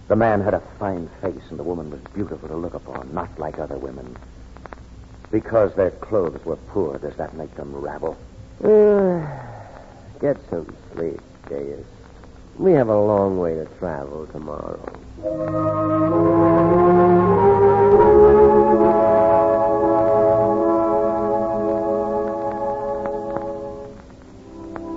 The 0.08 0.16
man 0.16 0.42
had 0.42 0.54
a 0.54 0.62
fine 0.80 1.10
face, 1.22 1.42
and 1.50 1.60
the 1.60 1.64
woman 1.64 1.90
was 1.90 2.00
beautiful 2.14 2.48
to 2.48 2.56
look 2.56 2.76
upon, 2.76 3.14
not 3.14 3.38
like 3.40 3.60
other 3.60 3.78
women. 3.78 4.16
Because 5.32 5.74
their 5.76 5.92
clothes 5.92 6.46
were 6.46 6.56
poor, 6.56 6.98
does 7.00 7.16
that 7.16 7.36
make 7.36 7.54
them 7.56 7.76
rabble? 7.76 8.18
Uh, 8.64 9.26
get 10.22 10.38
some 10.50 10.74
sleep, 10.94 11.20
Gaius. 11.50 11.86
We 12.58 12.72
have 12.74 12.90
a 12.90 13.00
long 13.00 13.38
way 13.38 13.56
to 13.56 13.66
travel 13.78 14.28
tomorrow. 14.28 14.82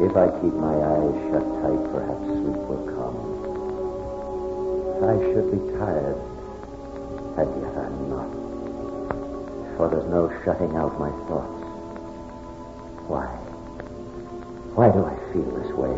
If 0.00 0.16
I 0.16 0.32
keep 0.40 0.54
my 0.56 0.72
eyes 0.72 1.12
shut 1.28 1.44
tight, 1.60 1.84
perhaps 1.92 2.24
sleep 2.24 2.56
will 2.64 2.88
come. 2.88 3.20
I 5.04 5.12
should 5.28 5.52
be 5.52 5.60
tired, 5.76 6.16
and 7.36 7.48
yet 7.60 7.76
I'm 7.76 8.08
not. 8.08 8.32
For 9.76 9.92
there's 9.92 10.08
no 10.08 10.32
shutting 10.42 10.74
out 10.76 10.98
my 10.98 11.12
thoughts. 11.28 11.60
Why? 13.12 13.28
Why 14.72 14.88
do 14.88 15.04
I 15.04 15.16
feel 15.34 15.50
this 15.60 15.72
way? 15.76 15.92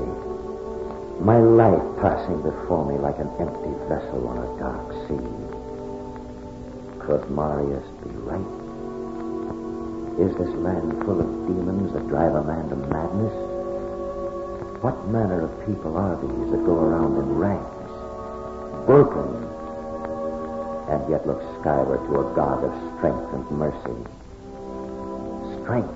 My 1.22 1.38
life 1.38 1.86
passing 2.02 2.42
before 2.42 2.84
me 2.90 2.98
like 2.98 3.20
an 3.22 3.30
empty 3.38 3.70
vessel 3.86 4.26
on 4.26 4.38
a 4.42 4.50
dark 4.58 4.90
sea. 5.06 5.30
Could 7.06 7.30
Marius 7.30 7.86
be 8.02 8.10
right? 8.26 8.50
Is 10.18 10.34
this 10.34 10.50
land 10.58 10.90
full 11.04 11.20
of 11.20 11.46
demons 11.46 11.92
that 11.92 12.08
drive 12.08 12.34
a 12.34 12.42
man 12.42 12.68
to 12.70 12.76
madness? 12.76 13.51
What 14.82 15.06
manner 15.06 15.42
of 15.44 15.64
people 15.64 15.96
are 15.96 16.16
these 16.16 16.50
that 16.50 16.66
go 16.66 16.74
around 16.74 17.14
in 17.16 17.38
rags, 17.38 17.94
broken, 18.84 19.30
and 20.90 21.08
yet 21.08 21.24
look 21.24 21.38
skyward 21.60 22.00
to 22.10 22.18
a 22.18 22.34
God 22.34 22.64
of 22.64 22.74
strength 22.98 23.32
and 23.32 23.46
mercy? 23.52 23.94
Strength 25.62 25.94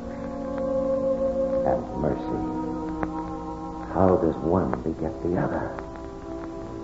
and 1.66 1.82
mercy. 1.98 2.42
How 3.90 4.22
does 4.22 4.36
one 4.36 4.70
beget 4.82 5.20
the 5.24 5.36
other? 5.36 5.66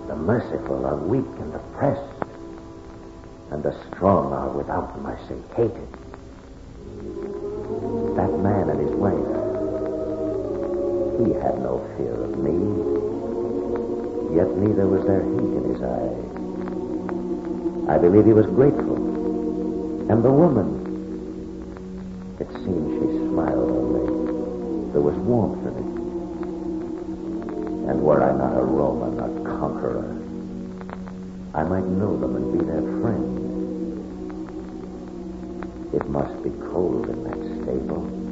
The 0.07 0.17
merciful 0.17 0.85
are 0.85 0.97
weak 0.97 1.23
and 1.39 1.55
oppressed, 1.55 2.19
and 3.51 3.63
the 3.63 3.73
strong 3.87 4.33
are 4.33 4.49
without 4.49 5.01
mercy 5.01 5.39
hated. 5.55 5.87
That 8.17 8.33
man 8.43 8.69
and 8.69 8.82
he 11.25 11.33
had 11.33 11.59
no 11.59 11.79
fear 11.95 12.13
of 12.13 12.37
me, 12.37 12.53
yet 14.35 14.49
neither 14.57 14.87
was 14.87 15.05
there 15.05 15.21
hate 15.21 15.53
in 15.55 15.63
his 15.71 15.81
eyes. 15.81 16.23
I 17.89 17.97
believe 17.97 18.25
he 18.25 18.33
was 18.33 18.45
grateful. 18.47 18.97
And 20.09 20.23
the 20.23 20.31
woman, 20.31 20.81
it 22.39 22.51
seemed 22.51 22.99
she 22.99 23.07
smiled 23.29 23.71
on 23.71 23.93
me. 23.93 24.05
There 24.91 25.01
was 25.01 25.15
warmth 25.15 25.65
in 25.67 25.75
it. 25.77 25.91
And 27.89 28.01
were 28.01 28.23
I 28.23 28.31
not 28.35 28.57
a 28.57 28.63
Roman, 28.63 29.19
a 29.19 29.29
conqueror, 29.59 30.19
I 31.53 31.63
might 31.63 31.85
know 31.85 32.17
them 32.17 32.35
and 32.35 32.51
be 32.57 32.65
their 32.65 32.81
friend. 33.01 33.39
It 35.93 36.09
must 36.09 36.43
be 36.43 36.49
cold 36.71 37.07
in 37.07 37.23
that 37.23 37.37
stable. 37.63 38.22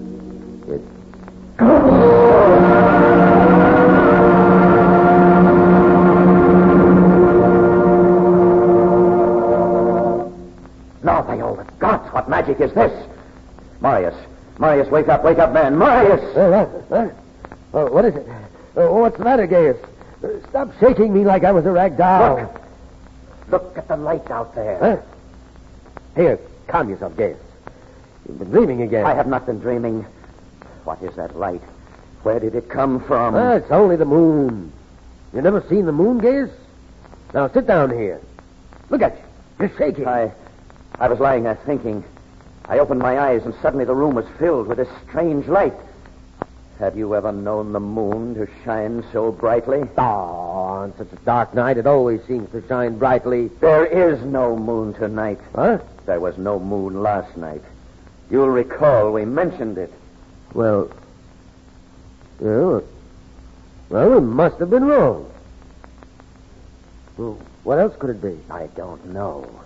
Wake 14.92 15.08
up, 15.08 15.24
wake 15.24 15.40
up, 15.40 15.54
man, 15.54 15.78
Marius! 15.78 16.22
Uh, 16.36 16.68
what? 16.90 17.14
What? 17.72 17.94
What 17.94 18.06
is 18.06 18.16
it? 18.16 18.28
Oh, 18.76 19.00
what's 19.00 19.18
the 19.18 19.24
matter, 19.24 19.48
Gaius? 19.48 19.78
Uh, 20.24 20.28
Stop 20.50 20.72
shaking 20.80 21.14
me 21.14 21.24
like 21.24 21.44
I 21.44 21.52
was 21.52 21.66
a 21.66 21.72
rag 21.72 21.98
doll. 21.98 22.36
Look. 22.36 22.62
Look 23.50 23.78
at 23.78 23.88
the 23.88 23.98
light 23.98 24.30
out 24.30 24.54
there. 24.56 24.78
Huh? 24.80 24.98
Here, 26.16 26.40
calm 26.68 26.90
yourself, 26.90 27.16
Gaius. 27.16 27.40
You've 28.28 28.40
been 28.40 28.52
dreaming 28.52 28.82
again. 28.82 29.06
I 29.06 29.14
have 29.14 29.28
not 29.28 29.46
been 29.46 29.60
dreaming. 29.60 30.06
What 30.84 31.02
is 31.02 31.16
that 31.16 31.36
light? 31.38 31.62
Where 32.24 32.40
did 32.40 32.56
it 32.56 32.70
come 32.70 33.04
from? 33.04 33.36
Ah, 33.36 33.54
it's 33.54 33.72
only 33.72 33.96
the 33.96 34.06
moon. 34.06 34.72
You 35.34 35.42
never 35.42 35.64
seen 35.70 35.86
the 35.86 35.92
moon, 35.92 36.20
Gaius? 36.20 36.52
Now 37.34 37.48
sit 37.50 37.66
down 37.66 37.90
here. 37.90 38.22
Look 38.90 39.02
at 39.02 39.16
you. 39.16 39.24
You're 39.60 39.78
shaking. 39.78 40.08
I, 40.08 40.32
I 41.00 41.08
was 41.08 41.20
lying 41.20 41.44
there 41.44 41.56
thinking. 41.66 42.04
I 42.72 42.80
opened 42.80 43.02
my 43.02 43.20
eyes, 43.20 43.44
and 43.44 43.54
suddenly 43.62 43.84
the 43.84 43.94
room 43.94 44.16
was 44.16 44.26
filled 44.40 44.68
with 44.68 44.78
this 44.78 44.88
strange 45.06 45.46
light. 45.50 45.74
Have 46.80 46.96
you 46.96 47.14
ever 47.16 47.34
known 47.34 47.74
the 47.74 47.82
moon 47.82 48.34
to 48.36 48.48
shine 48.64 49.04
so 49.12 49.30
brightly? 49.30 49.84
Ah, 49.98 50.16
oh, 50.16 50.62
on 50.80 50.98
such 50.98 51.12
a 51.12 51.18
dark 51.18 51.54
night, 51.54 51.78
it 51.78 51.86
always 51.86 52.24
seems 52.24 52.50
to 52.52 52.66
shine 52.70 52.98
brightly. 52.98 53.50
There 53.60 53.86
is 53.86 54.24
no 54.24 54.56
moon 54.56 54.94
tonight. 54.94 55.40
Huh? 55.54 55.80
There 56.06 56.22
was 56.22 56.38
no 56.38 56.60
moon 56.60 57.04
last 57.04 57.36
night. 57.36 57.62
You'll 58.30 58.48
recall 58.48 59.12
we 59.12 59.26
mentioned 59.26 59.78
it. 59.78 59.92
Well, 60.54 60.90
well, 62.40 62.86
well, 63.90 64.10
we 64.12 64.22
must 64.22 64.60
have 64.60 64.70
been 64.70 64.86
wrong. 64.86 65.30
Well, 67.18 67.38
what 67.66 67.80
else 67.80 67.98
could 68.00 68.12
it 68.12 68.22
be? 68.22 68.40
I 68.50 68.68
don't 68.68 69.08
know. 69.08 69.61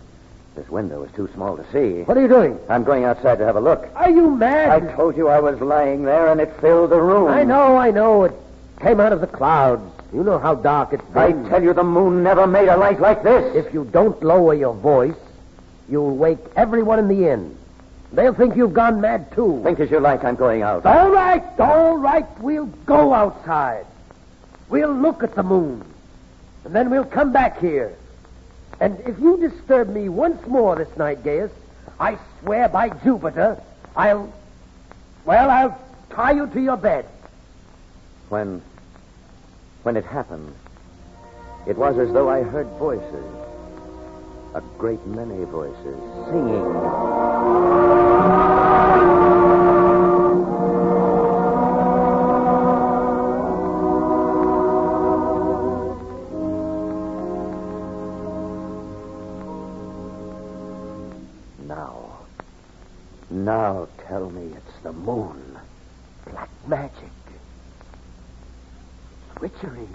This 0.55 0.69
window 0.69 1.03
is 1.03 1.11
too 1.11 1.29
small 1.33 1.57
to 1.57 1.65
see. 1.73 2.03
What 2.03 2.17
are 2.17 2.21
you 2.21 2.29
doing? 2.29 2.57
I'm 2.69 2.85
going 2.85 3.03
outside 3.03 3.39
to 3.39 3.45
have 3.45 3.57
a 3.57 3.61
look. 3.61 3.89
Are 3.95 4.09
you 4.09 4.29
mad? 4.29 4.83
I 4.83 4.93
told 4.95 5.17
you 5.17 5.27
I 5.27 5.39
was 5.41 5.59
lying 5.59 6.03
there, 6.03 6.31
and 6.31 6.39
it 6.39 6.53
filled 6.61 6.91
the 6.91 7.01
room. 7.01 7.27
I 7.27 7.43
know, 7.43 7.75
I 7.75 7.91
know. 7.91 8.23
It 8.23 8.33
came 8.79 9.01
out 9.01 9.11
of 9.11 9.19
the 9.19 9.27
clouds. 9.27 9.83
You 10.13 10.23
know 10.23 10.39
how 10.39 10.55
dark 10.55 10.93
it's 10.93 11.03
I 11.13 11.33
been. 11.33 11.49
tell 11.49 11.61
you, 11.61 11.73
the 11.73 11.83
moon 11.83 12.23
never 12.23 12.47
made 12.47 12.69
a 12.69 12.77
light 12.77 13.01
like 13.01 13.21
this. 13.21 13.53
If 13.65 13.73
you 13.73 13.83
don't 13.83 14.21
lower 14.23 14.53
your 14.53 14.73
voice, 14.73 15.17
you'll 15.89 16.15
wake 16.15 16.39
everyone 16.55 16.99
in 16.99 17.09
the 17.09 17.27
inn. 17.27 17.57
They'll 18.13 18.33
think 18.33 18.55
you've 18.55 18.73
gone 18.73 19.01
mad, 19.01 19.33
too. 19.33 19.59
Think 19.65 19.81
as 19.81 19.91
you 19.91 19.99
like, 19.99 20.23
I'm 20.23 20.37
going 20.37 20.61
out. 20.61 20.85
All 20.85 21.09
right, 21.09 21.43
all 21.59 21.97
right. 21.97 22.25
We'll 22.39 22.67
go 22.85 23.13
outside. 23.13 23.85
We'll 24.69 24.93
look 24.93 25.21
at 25.21 25.35
the 25.35 25.43
moon. 25.43 25.83
And 26.63 26.73
then 26.73 26.89
we'll 26.89 27.03
come 27.03 27.33
back 27.33 27.59
here. 27.59 27.93
And 28.79 28.99
if 29.01 29.19
you 29.19 29.37
disturb 29.37 29.89
me 29.89 30.09
once 30.09 30.45
more 30.47 30.75
this 30.75 30.95
night, 30.97 31.23
Gaius, 31.23 31.51
I 31.99 32.17
swear 32.41 32.67
by 32.67 32.89
Jupiter, 32.89 33.61
I'll. 33.95 34.33
Well, 35.23 35.49
I'll 35.49 35.79
tie 36.11 36.33
you 36.33 36.47
to 36.47 36.61
your 36.61 36.77
bed. 36.77 37.05
When, 38.29 38.61
when 39.83 39.97
it 39.97 40.05
happened, 40.05 40.53
it 41.67 41.77
was 41.77 41.97
as 41.97 42.11
though 42.13 42.29
I 42.29 42.43
heard 42.43 42.67
voices. 42.77 43.25
A 44.53 44.61
great 44.77 45.05
many 45.05 45.43
voices 45.45 45.99
singing. 46.29 46.63
Magic. 66.67 67.11
Witchery. 69.41 69.87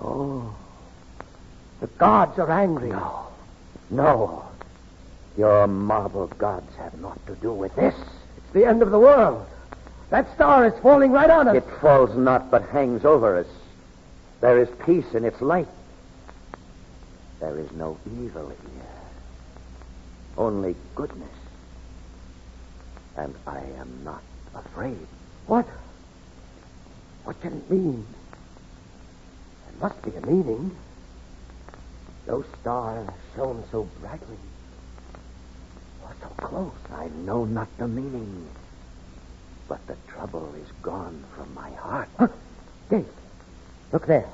Oh. 0.00 0.54
The 1.80 1.86
gods 1.86 2.38
are 2.38 2.50
angry. 2.50 2.90
No. 2.90 3.26
No. 3.90 4.44
Your 5.36 5.66
marble 5.66 6.26
gods 6.26 6.74
have 6.76 6.98
naught 7.00 7.24
to 7.26 7.34
do 7.36 7.52
with 7.52 7.74
this. 7.76 7.94
It's 8.36 8.52
the 8.52 8.64
end 8.64 8.82
of 8.82 8.90
the 8.90 8.98
world. 8.98 9.46
That 10.10 10.32
star 10.34 10.66
is 10.66 10.78
falling 10.80 11.12
right 11.12 11.30
on 11.30 11.48
us. 11.48 11.56
It 11.56 11.64
falls 11.80 12.16
not, 12.16 12.50
but 12.50 12.68
hangs 12.68 13.04
over 13.04 13.38
us. 13.38 13.46
There 14.40 14.58
is 14.58 14.68
peace 14.84 15.14
in 15.14 15.24
its 15.24 15.40
light. 15.40 15.68
There 17.38 17.58
is 17.58 17.70
no 17.72 17.96
evil 18.20 18.48
here. 18.48 18.90
Only 20.36 20.74
goodness. 20.94 21.28
And 23.16 23.34
I 23.46 23.60
am 23.78 24.02
not 24.04 24.22
afraid. 24.54 25.06
What? 25.46 25.66
What 27.24 27.40
can 27.40 27.52
it 27.52 27.70
mean? 27.70 28.06
There 29.66 29.88
must 29.88 30.02
be 30.02 30.16
a 30.16 30.20
meaning. 30.26 30.76
Those 32.26 32.46
stars 32.60 33.08
shone 33.34 33.64
so 33.70 33.88
brightly. 34.00 34.36
Or 36.02 36.14
so 36.20 36.28
close. 36.46 36.72
I 36.92 37.08
know 37.24 37.44
not 37.44 37.68
the 37.78 37.88
meaning. 37.88 38.48
But 39.68 39.86
the 39.86 39.96
trouble 40.08 40.52
is 40.54 40.68
gone 40.82 41.24
from 41.36 41.52
my 41.54 41.70
heart. 41.70 42.08
Huh? 42.18 42.28
Dave, 42.88 43.06
look 43.92 44.06
there. 44.06 44.28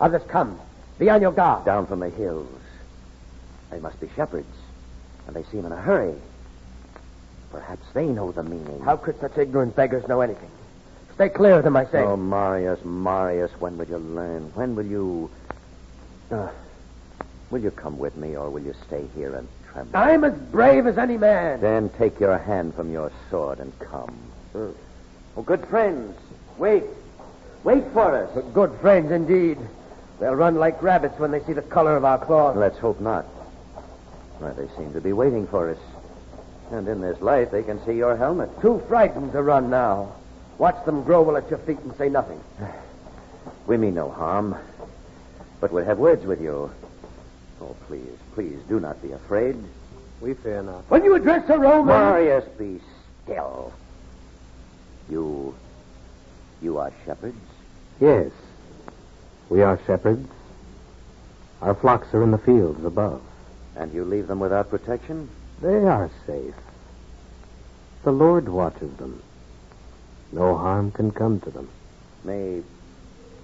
Others 0.00 0.22
come. 0.28 0.58
Be 0.98 1.10
on 1.10 1.20
your 1.20 1.32
guard. 1.32 1.64
Down 1.64 1.86
from 1.86 2.00
the 2.00 2.10
hills. 2.10 2.48
They 3.70 3.80
must 3.80 4.00
be 4.00 4.08
shepherds. 4.16 4.54
And 5.26 5.36
they 5.36 5.44
seem 5.44 5.66
in 5.66 5.72
a 5.72 5.76
hurry. 5.76 6.14
Perhaps 7.50 7.86
they 7.94 8.06
know 8.06 8.32
the 8.32 8.42
meaning. 8.42 8.80
How 8.84 8.96
could 8.96 9.18
such 9.20 9.38
ignorant 9.38 9.74
beggars 9.74 10.06
know 10.08 10.20
anything? 10.20 10.50
Stay 11.14 11.28
clear 11.28 11.54
of 11.58 11.64
them, 11.64 11.76
I 11.76 11.84
say. 11.86 11.98
Oh, 12.02 12.16
Marius, 12.16 12.84
Marius, 12.84 13.50
when 13.58 13.76
will 13.78 13.88
you 13.88 13.98
learn? 13.98 14.52
When 14.54 14.74
will 14.76 14.86
you. 14.86 15.30
Uh, 16.30 16.48
will 17.50 17.60
you 17.60 17.70
come 17.70 17.98
with 17.98 18.16
me, 18.16 18.36
or 18.36 18.50
will 18.50 18.62
you 18.62 18.74
stay 18.86 19.06
here 19.16 19.34
and 19.34 19.48
tremble? 19.72 19.96
I'm 19.96 20.24
as 20.24 20.34
brave 20.34 20.86
as 20.86 20.98
any 20.98 21.16
man. 21.16 21.60
Then 21.60 21.88
take 21.98 22.20
your 22.20 22.38
hand 22.38 22.74
from 22.74 22.92
your 22.92 23.10
sword 23.30 23.58
and 23.58 23.76
come. 23.78 24.16
Oh, 24.54 25.42
good 25.42 25.66
friends, 25.66 26.16
wait. 26.58 26.84
Wait 27.64 27.84
for 27.92 28.14
us. 28.14 28.44
Good 28.54 28.78
friends, 28.80 29.10
indeed. 29.10 29.58
They'll 30.20 30.34
run 30.34 30.56
like 30.56 30.82
rabbits 30.82 31.18
when 31.18 31.30
they 31.30 31.42
see 31.44 31.52
the 31.52 31.62
color 31.62 31.96
of 31.96 32.04
our 32.04 32.18
cloth. 32.24 32.56
Let's 32.56 32.78
hope 32.78 33.00
not. 33.00 33.24
Why, 34.38 34.52
they 34.52 34.68
seem 34.76 34.92
to 34.92 35.00
be 35.00 35.12
waiting 35.12 35.46
for 35.46 35.70
us. 35.70 35.78
And 36.70 36.86
in 36.86 37.00
this 37.00 37.20
light, 37.20 37.50
they 37.50 37.62
can 37.62 37.84
see 37.84 37.94
your 37.94 38.16
helmet. 38.16 38.50
Too 38.60 38.82
frightened 38.88 39.32
to 39.32 39.42
run 39.42 39.70
now. 39.70 40.12
Watch 40.58 40.84
them 40.84 41.02
grovel 41.04 41.36
at 41.36 41.48
your 41.48 41.58
feet 41.60 41.78
and 41.78 41.94
say 41.96 42.08
nothing. 42.08 42.40
We 43.66 43.76
mean 43.76 43.94
no 43.94 44.10
harm, 44.10 44.56
but 45.60 45.72
would 45.72 45.86
have 45.86 45.98
words 45.98 46.24
with 46.24 46.40
you. 46.40 46.70
Oh, 47.60 47.76
please, 47.86 48.16
please, 48.34 48.58
do 48.66 48.80
not 48.80 49.02
be 49.02 49.12
afraid. 49.12 49.56
We 50.22 50.32
fear 50.34 50.62
not. 50.62 50.84
When 50.88 51.04
you 51.04 51.14
address 51.14 51.48
a 51.50 51.58
Roman. 51.58 51.86
Marius, 51.86 52.44
be 52.58 52.80
still. 53.22 53.72
You. 55.10 55.54
You 56.62 56.78
are 56.78 56.92
shepherds? 57.04 57.36
Yes. 58.00 58.30
We 59.50 59.62
are 59.62 59.78
shepherds. 59.86 60.28
Our 61.60 61.74
flocks 61.74 62.12
are 62.14 62.22
in 62.22 62.30
the 62.30 62.38
fields 62.38 62.84
above. 62.84 63.20
And 63.76 63.92
you 63.92 64.04
leave 64.04 64.28
them 64.28 64.40
without 64.40 64.70
protection? 64.70 65.28
They 65.60 65.84
are 65.84 66.10
safe. 66.26 66.54
The 68.04 68.12
Lord 68.12 68.48
watches 68.48 68.92
them. 68.96 69.22
No 70.32 70.56
harm 70.56 70.92
can 70.92 71.10
come 71.10 71.40
to 71.40 71.50
them. 71.50 71.68
May. 72.24 72.62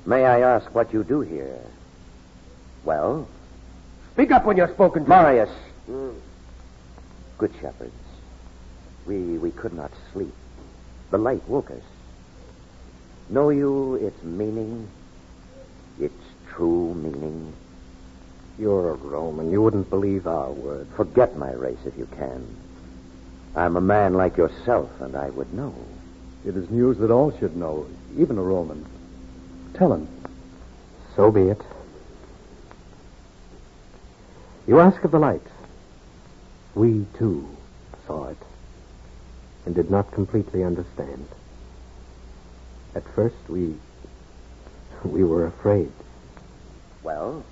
May 0.07 0.25
I 0.25 0.41
ask 0.41 0.73
what 0.75 0.93
you 0.93 1.03
do 1.03 1.21
here? 1.23 1.59
Well, 2.85 3.27
Speak 4.15 4.31
up 4.31 4.45
when 4.45 4.57
you're 4.57 4.73
spoken 4.73 5.03
to. 5.03 5.09
Marius. 5.09 5.51
Hmm. 5.87 6.11
Good 7.37 7.53
shepherds. 7.61 7.93
We 9.07 9.39
we 9.39 9.51
could 9.51 9.73
not 9.73 9.91
sleep. 10.13 10.33
The 11.11 11.19
light 11.19 11.43
woke 11.49 11.73
us. 11.73 11.83
Know 13.29 13.51
you 13.51 13.97
its 13.97 14.23
meaning? 14.23 14.89
Its 15.99 16.15
true 16.53 16.95
meaning? 16.95 17.53
You're 18.59 18.91
a 18.91 18.95
Roman. 18.95 19.51
You 19.51 19.63
wouldn't 19.63 19.91
believe 19.91 20.27
our 20.27 20.51
word. 20.51 20.87
Forget 20.97 21.37
my 21.37 21.53
race 21.53 21.85
if 21.85 21.97
you 21.99 22.07
can. 22.07 22.47
I'm 23.57 23.77
a 23.77 23.81
man 23.81 24.15
like 24.15 24.37
yourself, 24.37 24.91
and 25.01 25.17
I 25.17 25.31
would 25.31 25.53
know. 25.53 25.75
It 26.45 26.57
is 26.57 26.71
news 26.71 26.99
that 26.99 27.11
all 27.11 27.37
should 27.39 27.57
know, 27.57 27.87
even 28.17 28.39
a 28.39 28.43
Roman. 28.43 28.85
Tell 29.75 29.93
him. 29.93 30.09
So 31.17 31.31
be 31.31 31.49
it. 31.49 31.61
You 34.67 34.81
ask 34.81 35.03
of 35.05 35.11
the 35.11 35.19
light. 35.19 35.47
We, 36.75 37.07
too, 37.19 37.49
saw 38.07 38.29
it 38.29 38.39
and 39.67 39.75
did 39.75 39.91
not 39.91 40.13
completely 40.13 40.63
understand. 40.63 41.27
At 42.95 43.05
first, 43.15 43.37
we. 43.49 43.75
we 45.05 45.25
were 45.25 45.47
afraid. 45.47 45.93
Well, 47.03 47.45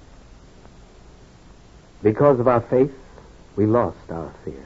Because 2.03 2.41
of 2.41 2.49
our 2.49 2.61
faith, 2.61 2.95
we 3.55 3.67
lost 3.67 4.11
our 4.11 4.33
fear. 4.45 4.65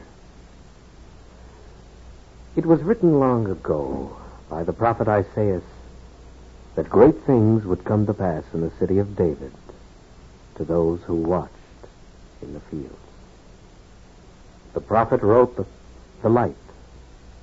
It 2.57 2.65
was 2.65 2.83
written 2.83 3.21
long 3.21 3.51
ago 3.51 4.17
by 4.49 4.65
the 4.65 4.73
prophet 4.73 5.09
Isaiah 5.09 5.61
that 6.75 6.89
great 6.89 7.23
things 7.25 7.65
would 7.65 7.85
come 7.85 8.07
to 8.07 8.15
pass 8.15 8.45
in 8.55 8.63
the 8.63 8.73
city 8.79 8.99
of 8.99 9.17
David 9.17 9.53
to 10.57 10.65
those 10.65 11.03
who 11.03 11.17
watched 11.17 11.53
in 12.41 12.55
the 12.55 12.61
fields. 12.61 12.97
The 14.73 14.81
prophet 14.81 15.23
wrote 15.23 15.57
that 15.57 15.67
the 16.23 16.29
light 16.31 16.57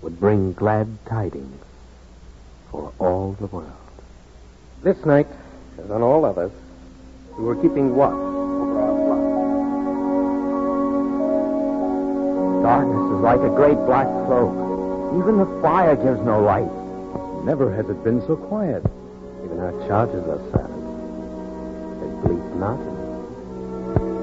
would 0.01 0.19
bring 0.19 0.53
glad 0.53 0.97
tidings 1.05 1.63
for 2.71 2.91
all 2.97 3.33
the 3.33 3.47
world. 3.47 3.71
This 4.81 5.05
night, 5.05 5.27
as 5.83 5.91
on 5.91 6.01
all 6.01 6.25
others, 6.25 6.51
we 7.37 7.43
were 7.43 7.55
keeping 7.55 7.95
watch 7.95 8.42
Darkness 12.63 13.11
is 13.11 13.19
like 13.19 13.41
a 13.43 13.51
great 13.51 13.75
black 13.83 14.07
cloak. 14.23 14.55
Even 15.19 15.37
the 15.37 15.45
fire 15.61 15.97
gives 15.97 16.21
no 16.23 16.39
light. 16.39 16.71
Never 17.43 17.67
has 17.75 17.89
it 17.89 18.01
been 18.05 18.21
so 18.25 18.37
quiet. 18.37 18.81
Even 19.43 19.59
our 19.59 19.75
charges 19.85 20.23
are 20.31 20.39
silent. 20.55 20.83
They 21.99 22.07
bleat 22.23 22.55
not, 22.55 22.79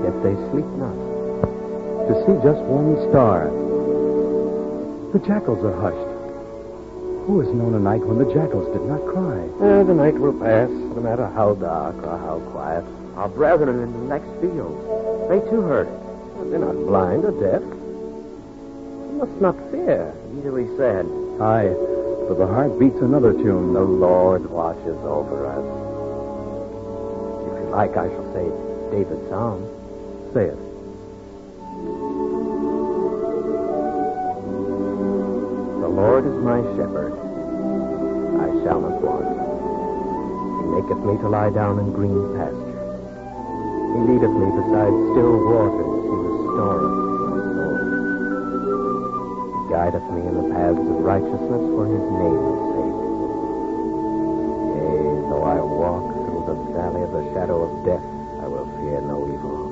yet 0.01 0.17
they 0.25 0.33
sleep 0.49 0.65
not. 0.81 0.97
To 2.09 2.13
see 2.25 2.33
just 2.41 2.65
one 2.65 2.97
star. 3.13 3.53
The 5.13 5.21
jackals 5.21 5.61
are 5.63 5.77
hushed. 5.77 6.09
Who 7.29 7.41
has 7.45 7.53
known 7.53 7.75
a 7.75 7.79
night 7.79 8.01
when 8.01 8.17
the 8.17 8.33
jackals 8.33 8.73
did 8.73 8.89
not 8.89 9.05
cry? 9.05 9.37
Eh, 9.61 9.83
the 9.85 9.93
night 9.93 10.15
will 10.19 10.33
pass, 10.33 10.71
no 10.71 11.03
matter 11.05 11.29
how 11.37 11.55
dark 11.61 11.97
or 12.03 12.17
how 12.17 12.41
quiet. 12.57 12.85
Our 13.17 13.29
brethren 13.29 13.81
in 13.85 13.93
the 13.93 14.09
next 14.09 14.33
field, 14.41 15.29
they 15.29 15.45
too 15.51 15.61
heard 15.61 15.89
it. 15.89 16.51
They're 16.51 16.59
not 16.59 16.75
blind 16.89 17.27
or 17.27 17.37
deaf. 17.37 17.63
Must 19.21 19.41
not 19.41 19.57
fear. 19.71 20.15
Easily 20.39 20.67
said. 20.79 21.05
Aye, 21.45 21.77
for 22.25 22.35
the 22.39 22.47
heart 22.47 22.79
beats 22.79 22.97
another 23.03 23.35
tune. 23.35 23.75
The 23.75 23.83
Lord 23.85 24.49
watches 24.49 24.97
over 25.05 25.45
us. 25.45 25.61
If 27.45 27.53
you 27.61 27.69
like, 27.69 27.99
I 27.99 28.09
shall 28.09 28.33
say 28.33 28.49
David's 28.91 29.29
psalm. 29.29 29.61
Say 30.33 30.47
it. 30.49 30.57
The 35.85 35.93
Lord 35.93 36.25
is 36.25 36.41
my 36.41 36.65
shepherd. 36.81 37.13
I 38.41 38.49
shall 38.65 38.81
not 38.81 39.05
want. 39.05 39.29
He 39.29 40.65
maketh 40.81 41.05
me 41.05 41.21
to 41.21 41.29
lie 41.29 41.51
down 41.51 41.79
in 41.79 41.93
green 41.93 42.17
pastures. 42.41 42.57
He 42.57 44.01
leadeth 44.01 44.33
me 44.33 44.49
beside 44.49 44.97
still 45.13 45.45
waters. 45.45 46.09
He 46.09 46.17
restoreth 46.25 46.49
my 46.49 46.57
soul. 46.57 46.97
He 46.97 47.00
guideth 49.71 50.03
me 50.11 50.21
in 50.27 50.35
the 50.35 50.51
paths 50.53 50.81
of 50.83 50.99
righteousness 51.07 51.63
for 51.71 51.87
his 51.87 52.03
name's 52.03 52.59
sake. 52.75 52.99
Yea, 54.75 55.31
though 55.31 55.47
I 55.47 55.63
walk 55.63 56.11
through 56.27 56.43
the 56.51 56.59
valley 56.75 57.03
of 57.07 57.13
the 57.15 57.23
shadow 57.33 57.63
of 57.63 57.71
death, 57.87 58.03
I 58.43 58.51
will 58.51 58.67
fear 58.83 58.99
no 59.07 59.23
evil, 59.31 59.71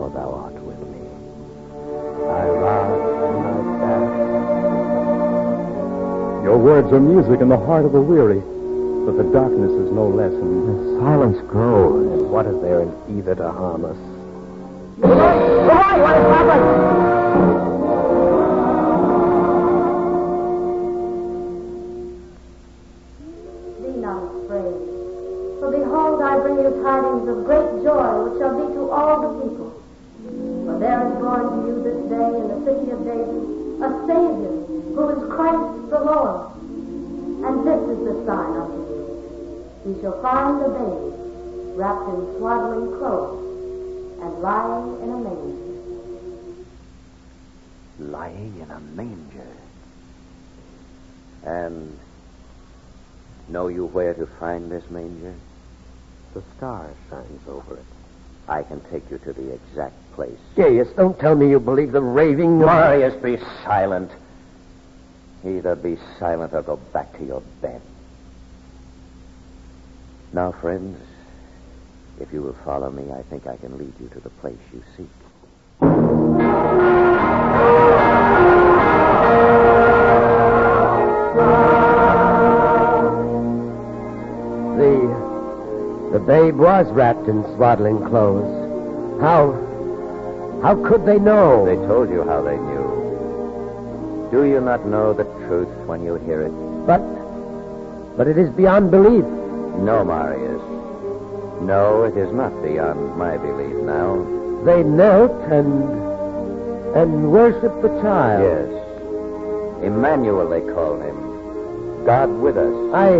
for 0.00 0.08
thou 0.08 0.48
art 0.48 0.56
with 0.64 0.80
me. 0.88 1.04
Thy 2.24 2.48
rod 2.48 2.96
and 3.28 3.44
thy 3.44 3.60
staff 3.76 4.08
Your 6.42 6.56
words 6.56 6.90
are 6.90 7.00
music 7.00 7.42
in 7.42 7.50
the 7.50 7.58
heart 7.58 7.84
of 7.84 7.92
the 7.92 8.00
weary, 8.00 8.40
but 9.04 9.18
the 9.20 9.24
darkness 9.30 9.70
is 9.70 9.92
no 9.92 10.08
less. 10.08 10.32
And 10.32 10.66
The 10.66 10.96
silence 11.00 11.36
grows. 11.50 12.06
And 12.10 12.30
what 12.30 12.46
is 12.46 12.58
there 12.62 12.80
in 12.80 12.90
either 13.18 13.34
to 13.34 13.52
harm 13.52 13.84
us? 13.84 13.98
Be 15.02 15.08
Ye 40.24 40.30
shall 40.30 40.36
find 40.36 40.62
a 40.62 40.68
babe 40.70 41.76
wrapped 41.76 42.08
in 42.08 42.38
swaddling 42.38 42.98
clothes 42.98 44.20
and 44.22 44.40
lying 44.40 45.02
in 45.02 45.10
a 45.10 45.18
manger. 45.18 45.60
lying 47.98 48.60
in 48.60 48.70
a 48.70 48.80
manger. 48.80 49.46
And 51.44 51.98
know 53.48 53.68
you 53.68 53.86
where 53.86 54.14
to 54.14 54.26
find 54.40 54.70
this 54.70 54.88
manger? 54.90 55.34
The 56.32 56.42
star 56.56 56.88
shines 57.10 57.46
over 57.46 57.76
it. 57.76 57.84
I 58.48 58.62
can 58.62 58.80
take 58.90 59.10
you 59.10 59.18
to 59.18 59.32
the 59.32 59.52
exact 59.52 59.94
place. 60.14 60.38
Gaius, 60.56 60.88
don't 60.96 61.18
tell 61.18 61.34
me 61.34 61.50
you 61.50 61.60
believe 61.60 61.92
the 61.92 62.00
raving. 62.00 62.58
Marius, 62.58 63.14
be 63.22 63.36
silent. 63.62 64.10
Either 65.44 65.76
be 65.76 65.98
silent 66.18 66.54
or 66.54 66.62
go 66.62 66.76
back 66.76 67.16
to 67.18 67.24
your 67.24 67.42
bed. 67.60 67.82
Now, 70.34 70.50
friends, 70.50 70.98
if 72.20 72.32
you 72.32 72.42
will 72.42 72.56
follow 72.64 72.90
me, 72.90 73.04
I 73.12 73.22
think 73.30 73.46
I 73.46 73.56
can 73.56 73.78
lead 73.78 73.92
you 74.00 74.08
to 74.08 74.18
the 74.18 74.30
place 74.30 74.58
you 74.72 74.82
seek. 74.96 75.06
The 84.74 84.98
the 86.14 86.18
babe 86.18 86.56
was 86.56 86.88
wrapped 86.90 87.28
in 87.28 87.44
swaddling 87.54 88.04
clothes. 88.08 89.20
How 89.20 89.52
how 90.64 90.74
could 90.84 91.06
they 91.06 91.20
know? 91.20 91.64
They 91.64 91.76
told 91.86 92.10
you 92.10 92.24
how 92.24 92.42
they 92.42 92.56
knew. 92.56 94.28
Do 94.32 94.42
you 94.42 94.60
not 94.60 94.84
know 94.84 95.12
the 95.12 95.22
truth 95.46 95.68
when 95.86 96.02
you 96.02 96.16
hear 96.16 96.42
it? 96.42 96.50
But 96.88 97.02
but 98.16 98.26
it 98.26 98.36
is 98.36 98.50
beyond 98.50 98.90
belief. 98.90 99.24
No, 99.78 100.04
Marius. 100.04 100.62
No, 101.60 102.04
it 102.04 102.16
is 102.16 102.32
not 102.32 102.62
beyond 102.62 103.16
my 103.16 103.36
belief 103.36 103.74
now. 103.84 104.16
They 104.64 104.82
knelt 104.82 105.32
and 105.52 106.04
and 106.96 107.32
worshipped 107.32 107.82
the 107.82 107.88
child. 108.00 108.42
Yes. 108.42 109.84
Emmanuel, 109.84 110.48
they 110.48 110.60
call 110.60 111.00
him. 111.00 112.04
God 112.04 112.30
with 112.30 112.56
us. 112.56 112.74
I 112.94 113.16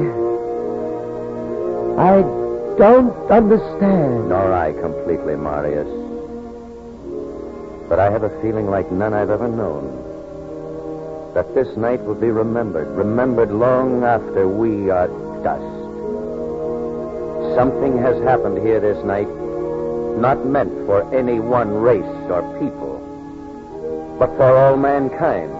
I 2.01 2.23
don't 2.77 3.31
understand. 3.31 4.29
Nor 4.29 4.53
I 4.53 4.73
completely, 4.73 5.37
Marius. 5.37 5.89
But 7.89 7.99
I 7.99 8.11
have 8.11 8.23
a 8.23 8.41
feeling 8.41 8.69
like 8.69 8.91
none 8.91 9.13
I've 9.13 9.31
ever 9.31 9.49
known. 9.49 10.03
That 11.35 11.55
this 11.55 11.77
night 11.77 12.01
will 12.05 12.15
be 12.15 12.31
remembered, 12.31 12.89
remembered 12.97 13.51
long 13.51 14.05
after 14.05 14.49
we 14.49 14.91
are 14.91 15.09
dust. 15.43 15.84
Something 17.55 17.99
has 17.99 18.21
happened 18.23 18.59
here 18.67 18.81
this 18.81 19.03
night, 19.05 19.29
not 20.19 20.45
meant 20.45 20.73
for 20.87 21.03
any 21.15 21.39
one 21.39 21.73
race 21.73 22.03
or 22.29 22.43
people, 22.59 24.17
but 24.19 24.29
for 24.37 24.57
all 24.57 24.77
mankind. 24.77 25.53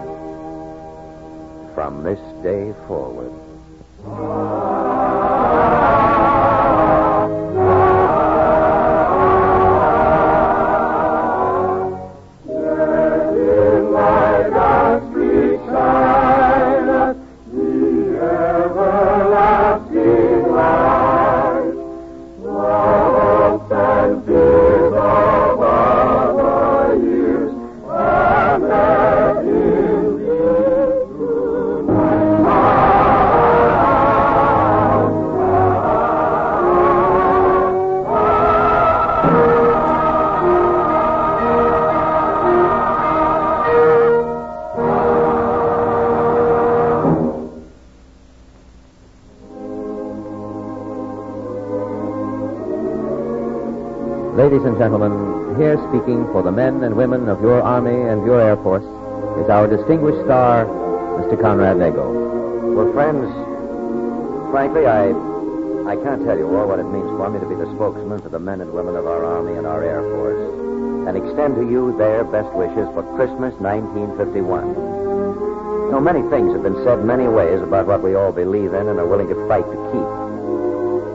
From 1.73 2.03
this 2.03 2.19
day 2.43 2.73
forward. 2.87 3.31
Ladies 54.55 54.71
and 54.71 54.79
gentlemen, 54.79 55.59
here 55.59 55.75
speaking 55.91 56.23
for 56.31 56.39
the 56.39 56.49
men 56.49 56.81
and 56.87 56.95
women 56.95 57.27
of 57.27 57.41
your 57.41 57.59
Army 57.61 57.91
and 57.91 58.23
your 58.23 58.39
Air 58.39 58.55
Force 58.55 58.87
is 59.43 59.51
our 59.51 59.67
distinguished 59.67 60.23
star, 60.23 60.63
Mr. 61.19 61.35
Conrad 61.35 61.75
Nagel. 61.75 62.07
Well, 62.71 62.87
friends, 62.95 63.27
frankly, 64.55 64.87
I 64.87 65.11
I 65.91 65.99
can't 65.99 66.23
tell 66.23 66.39
you 66.39 66.47
all 66.55 66.71
what 66.71 66.79
it 66.79 66.87
means 66.87 67.03
for 67.19 67.27
me 67.27 67.43
to 67.43 67.49
be 67.51 67.59
the 67.59 67.67
spokesman 67.75 68.23
for 68.23 68.29
the 68.31 68.39
men 68.39 68.61
and 68.61 68.71
women 68.71 68.95
of 68.95 69.05
our 69.05 69.25
Army 69.27 69.59
and 69.59 69.67
our 69.67 69.83
Air 69.83 69.99
Force 70.15 70.39
and 71.03 71.19
extend 71.19 71.59
to 71.59 71.67
you 71.67 71.91
their 71.97 72.23
best 72.23 72.47
wishes 72.55 72.87
for 72.95 73.03
Christmas 73.19 73.51
1951. 73.59 74.39
You 74.39 75.91
know, 75.91 75.99
many 75.99 76.23
things 76.31 76.55
have 76.55 76.63
been 76.63 76.79
said 76.87 77.03
many 77.03 77.27
ways 77.27 77.59
about 77.59 77.87
what 77.91 78.01
we 78.01 78.15
all 78.15 78.31
believe 78.31 78.71
in 78.71 78.87
and 78.87 79.03
are 79.03 79.05
willing 79.05 79.27
to 79.27 79.47
fight 79.51 79.67
to 79.67 79.79
keep. 79.91 80.09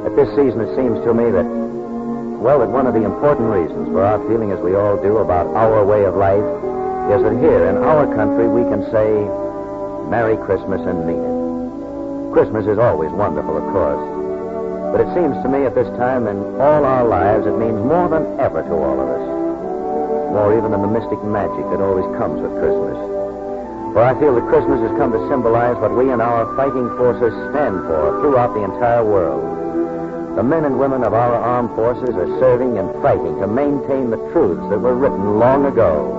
At 0.05 0.12
this 0.12 0.29
season, 0.37 0.61
it 0.61 0.76
seems 0.76 1.00
to 1.09 1.16
me 1.16 1.33
that, 1.33 1.48
well, 2.40 2.59
that 2.64 2.72
one 2.72 2.88
of 2.88 2.96
the 2.96 3.05
important 3.05 3.53
reasons 3.53 3.92
for 3.92 4.00
our 4.00 4.16
feeling 4.24 4.50
as 4.50 4.59
we 4.64 4.72
all 4.72 4.96
do 4.96 5.18
about 5.20 5.46
our 5.53 5.85
way 5.85 6.09
of 6.09 6.16
life 6.16 6.40
is 7.12 7.20
that 7.20 7.37
here 7.37 7.68
in 7.68 7.76
our 7.85 8.09
country 8.16 8.48
we 8.48 8.64
can 8.64 8.81
say, 8.88 9.29
Merry 10.09 10.40
Christmas 10.40 10.81
and 10.88 11.05
mean 11.05 11.20
it. 11.20 11.37
Christmas 12.33 12.64
is 12.64 12.81
always 12.81 13.12
wonderful, 13.12 13.61
of 13.61 13.66
course. 13.76 14.00
But 14.88 15.05
it 15.05 15.12
seems 15.12 15.37
to 15.44 15.53
me 15.53 15.68
at 15.68 15.76
this 15.76 15.92
time 16.00 16.26
in 16.33 16.40
all 16.57 16.88
our 16.88 17.05
lives 17.05 17.44
it 17.44 17.61
means 17.61 17.76
more 17.76 18.09
than 18.09 18.24
ever 18.40 18.64
to 18.64 18.72
all 18.72 18.96
of 18.96 19.09
us. 19.20 19.26
More 20.33 20.57
even 20.57 20.72
than 20.72 20.81
the 20.81 20.88
mystic 20.88 21.20
magic 21.20 21.68
that 21.68 21.85
always 21.85 22.09
comes 22.16 22.40
with 22.40 22.57
Christmas. 22.57 22.96
For 23.92 24.00
I 24.00 24.16
feel 24.16 24.33
that 24.40 24.48
Christmas 24.48 24.81
has 24.81 24.96
come 24.96 25.12
to 25.12 25.20
symbolize 25.29 25.76
what 25.76 25.92
we 25.92 26.09
and 26.09 26.24
our 26.24 26.48
fighting 26.57 26.88
forces 26.96 27.37
stand 27.53 27.85
for 27.85 28.16
throughout 28.24 28.57
the 28.57 28.64
entire 28.64 29.05
world. 29.05 29.60
The 30.37 30.43
men 30.45 30.64
and 30.64 30.79
women 30.79 31.03
of 31.03 31.12
our 31.12 31.35
armed 31.35 31.75
forces 31.75 32.14
are 32.14 32.38
serving 32.38 32.79
and 32.79 32.90
fighting 33.03 33.40
to 33.40 33.47
maintain 33.47 34.11
the 34.11 34.31
truths 34.31 34.62
that 34.71 34.79
were 34.79 34.95
written 34.95 35.38
long 35.38 35.66
ago. 35.66 36.16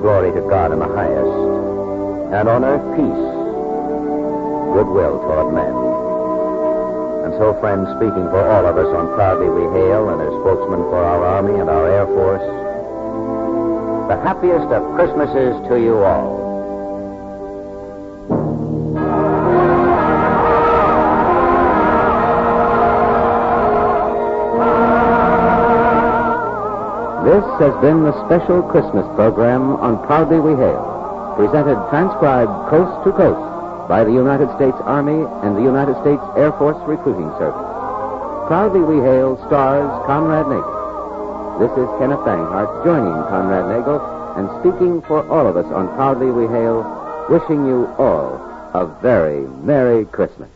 Glory 0.00 0.30
to 0.32 0.40
God 0.48 0.72
in 0.72 0.78
the 0.78 0.86
highest, 0.86 1.36
and 2.32 2.48
on 2.48 2.64
earth 2.64 2.86
peace, 2.94 3.26
goodwill 4.72 5.18
toward 5.18 5.52
men. 5.52 5.74
And 7.26 7.34
so, 7.42 7.58
friends, 7.58 7.88
speaking 7.98 8.30
for 8.30 8.46
all 8.48 8.64
of 8.64 8.78
us 8.78 8.86
on 8.94 9.12
Proudly 9.16 9.50
We 9.50 9.66
Hail 9.74 10.08
and 10.10 10.22
as 10.22 10.32
spokesman 10.40 10.86
for 10.86 11.02
our 11.02 11.26
Army 11.26 11.58
and 11.58 11.68
our 11.68 11.90
Air 11.90 12.06
Force, 12.06 12.46
the 14.08 14.22
happiest 14.22 14.70
of 14.70 14.94
Christmases 14.94 15.68
to 15.68 15.80
you 15.80 15.98
all. 16.04 16.45
This 27.26 27.42
has 27.58 27.74
been 27.82 28.06
the 28.06 28.14
special 28.24 28.62
Christmas 28.62 29.02
program 29.18 29.74
on 29.82 29.98
Proudly 30.06 30.38
We 30.38 30.54
Hail, 30.54 31.34
presented 31.34 31.74
transcribed 31.90 32.70
coast 32.70 33.02
to 33.02 33.10
coast 33.10 33.88
by 33.90 34.04
the 34.04 34.12
United 34.14 34.46
States 34.54 34.78
Army 34.86 35.26
and 35.42 35.58
the 35.58 35.66
United 35.66 35.98
States 36.06 36.22
Air 36.38 36.54
Force 36.54 36.78
Recruiting 36.86 37.26
Service. 37.34 37.66
Proudly 38.46 38.78
We 38.78 39.02
Hail 39.02 39.42
stars 39.50 39.90
Conrad 40.06 40.46
Nagel. 40.46 41.58
This 41.58 41.74
is 41.74 41.90
Kenneth 41.98 42.22
Banghart 42.22 42.70
joining 42.86 43.18
Conrad 43.26 43.74
Nagel 43.74 43.98
and 44.38 44.46
speaking 44.62 45.02
for 45.02 45.26
all 45.26 45.50
of 45.50 45.56
us 45.56 45.66
on 45.74 45.90
Proudly 45.98 46.30
We 46.30 46.46
Hail, 46.46 46.86
wishing 47.28 47.66
you 47.66 47.90
all 47.98 48.38
a 48.72 48.86
very 49.02 49.50
Merry 49.66 50.04
Christmas. 50.04 50.55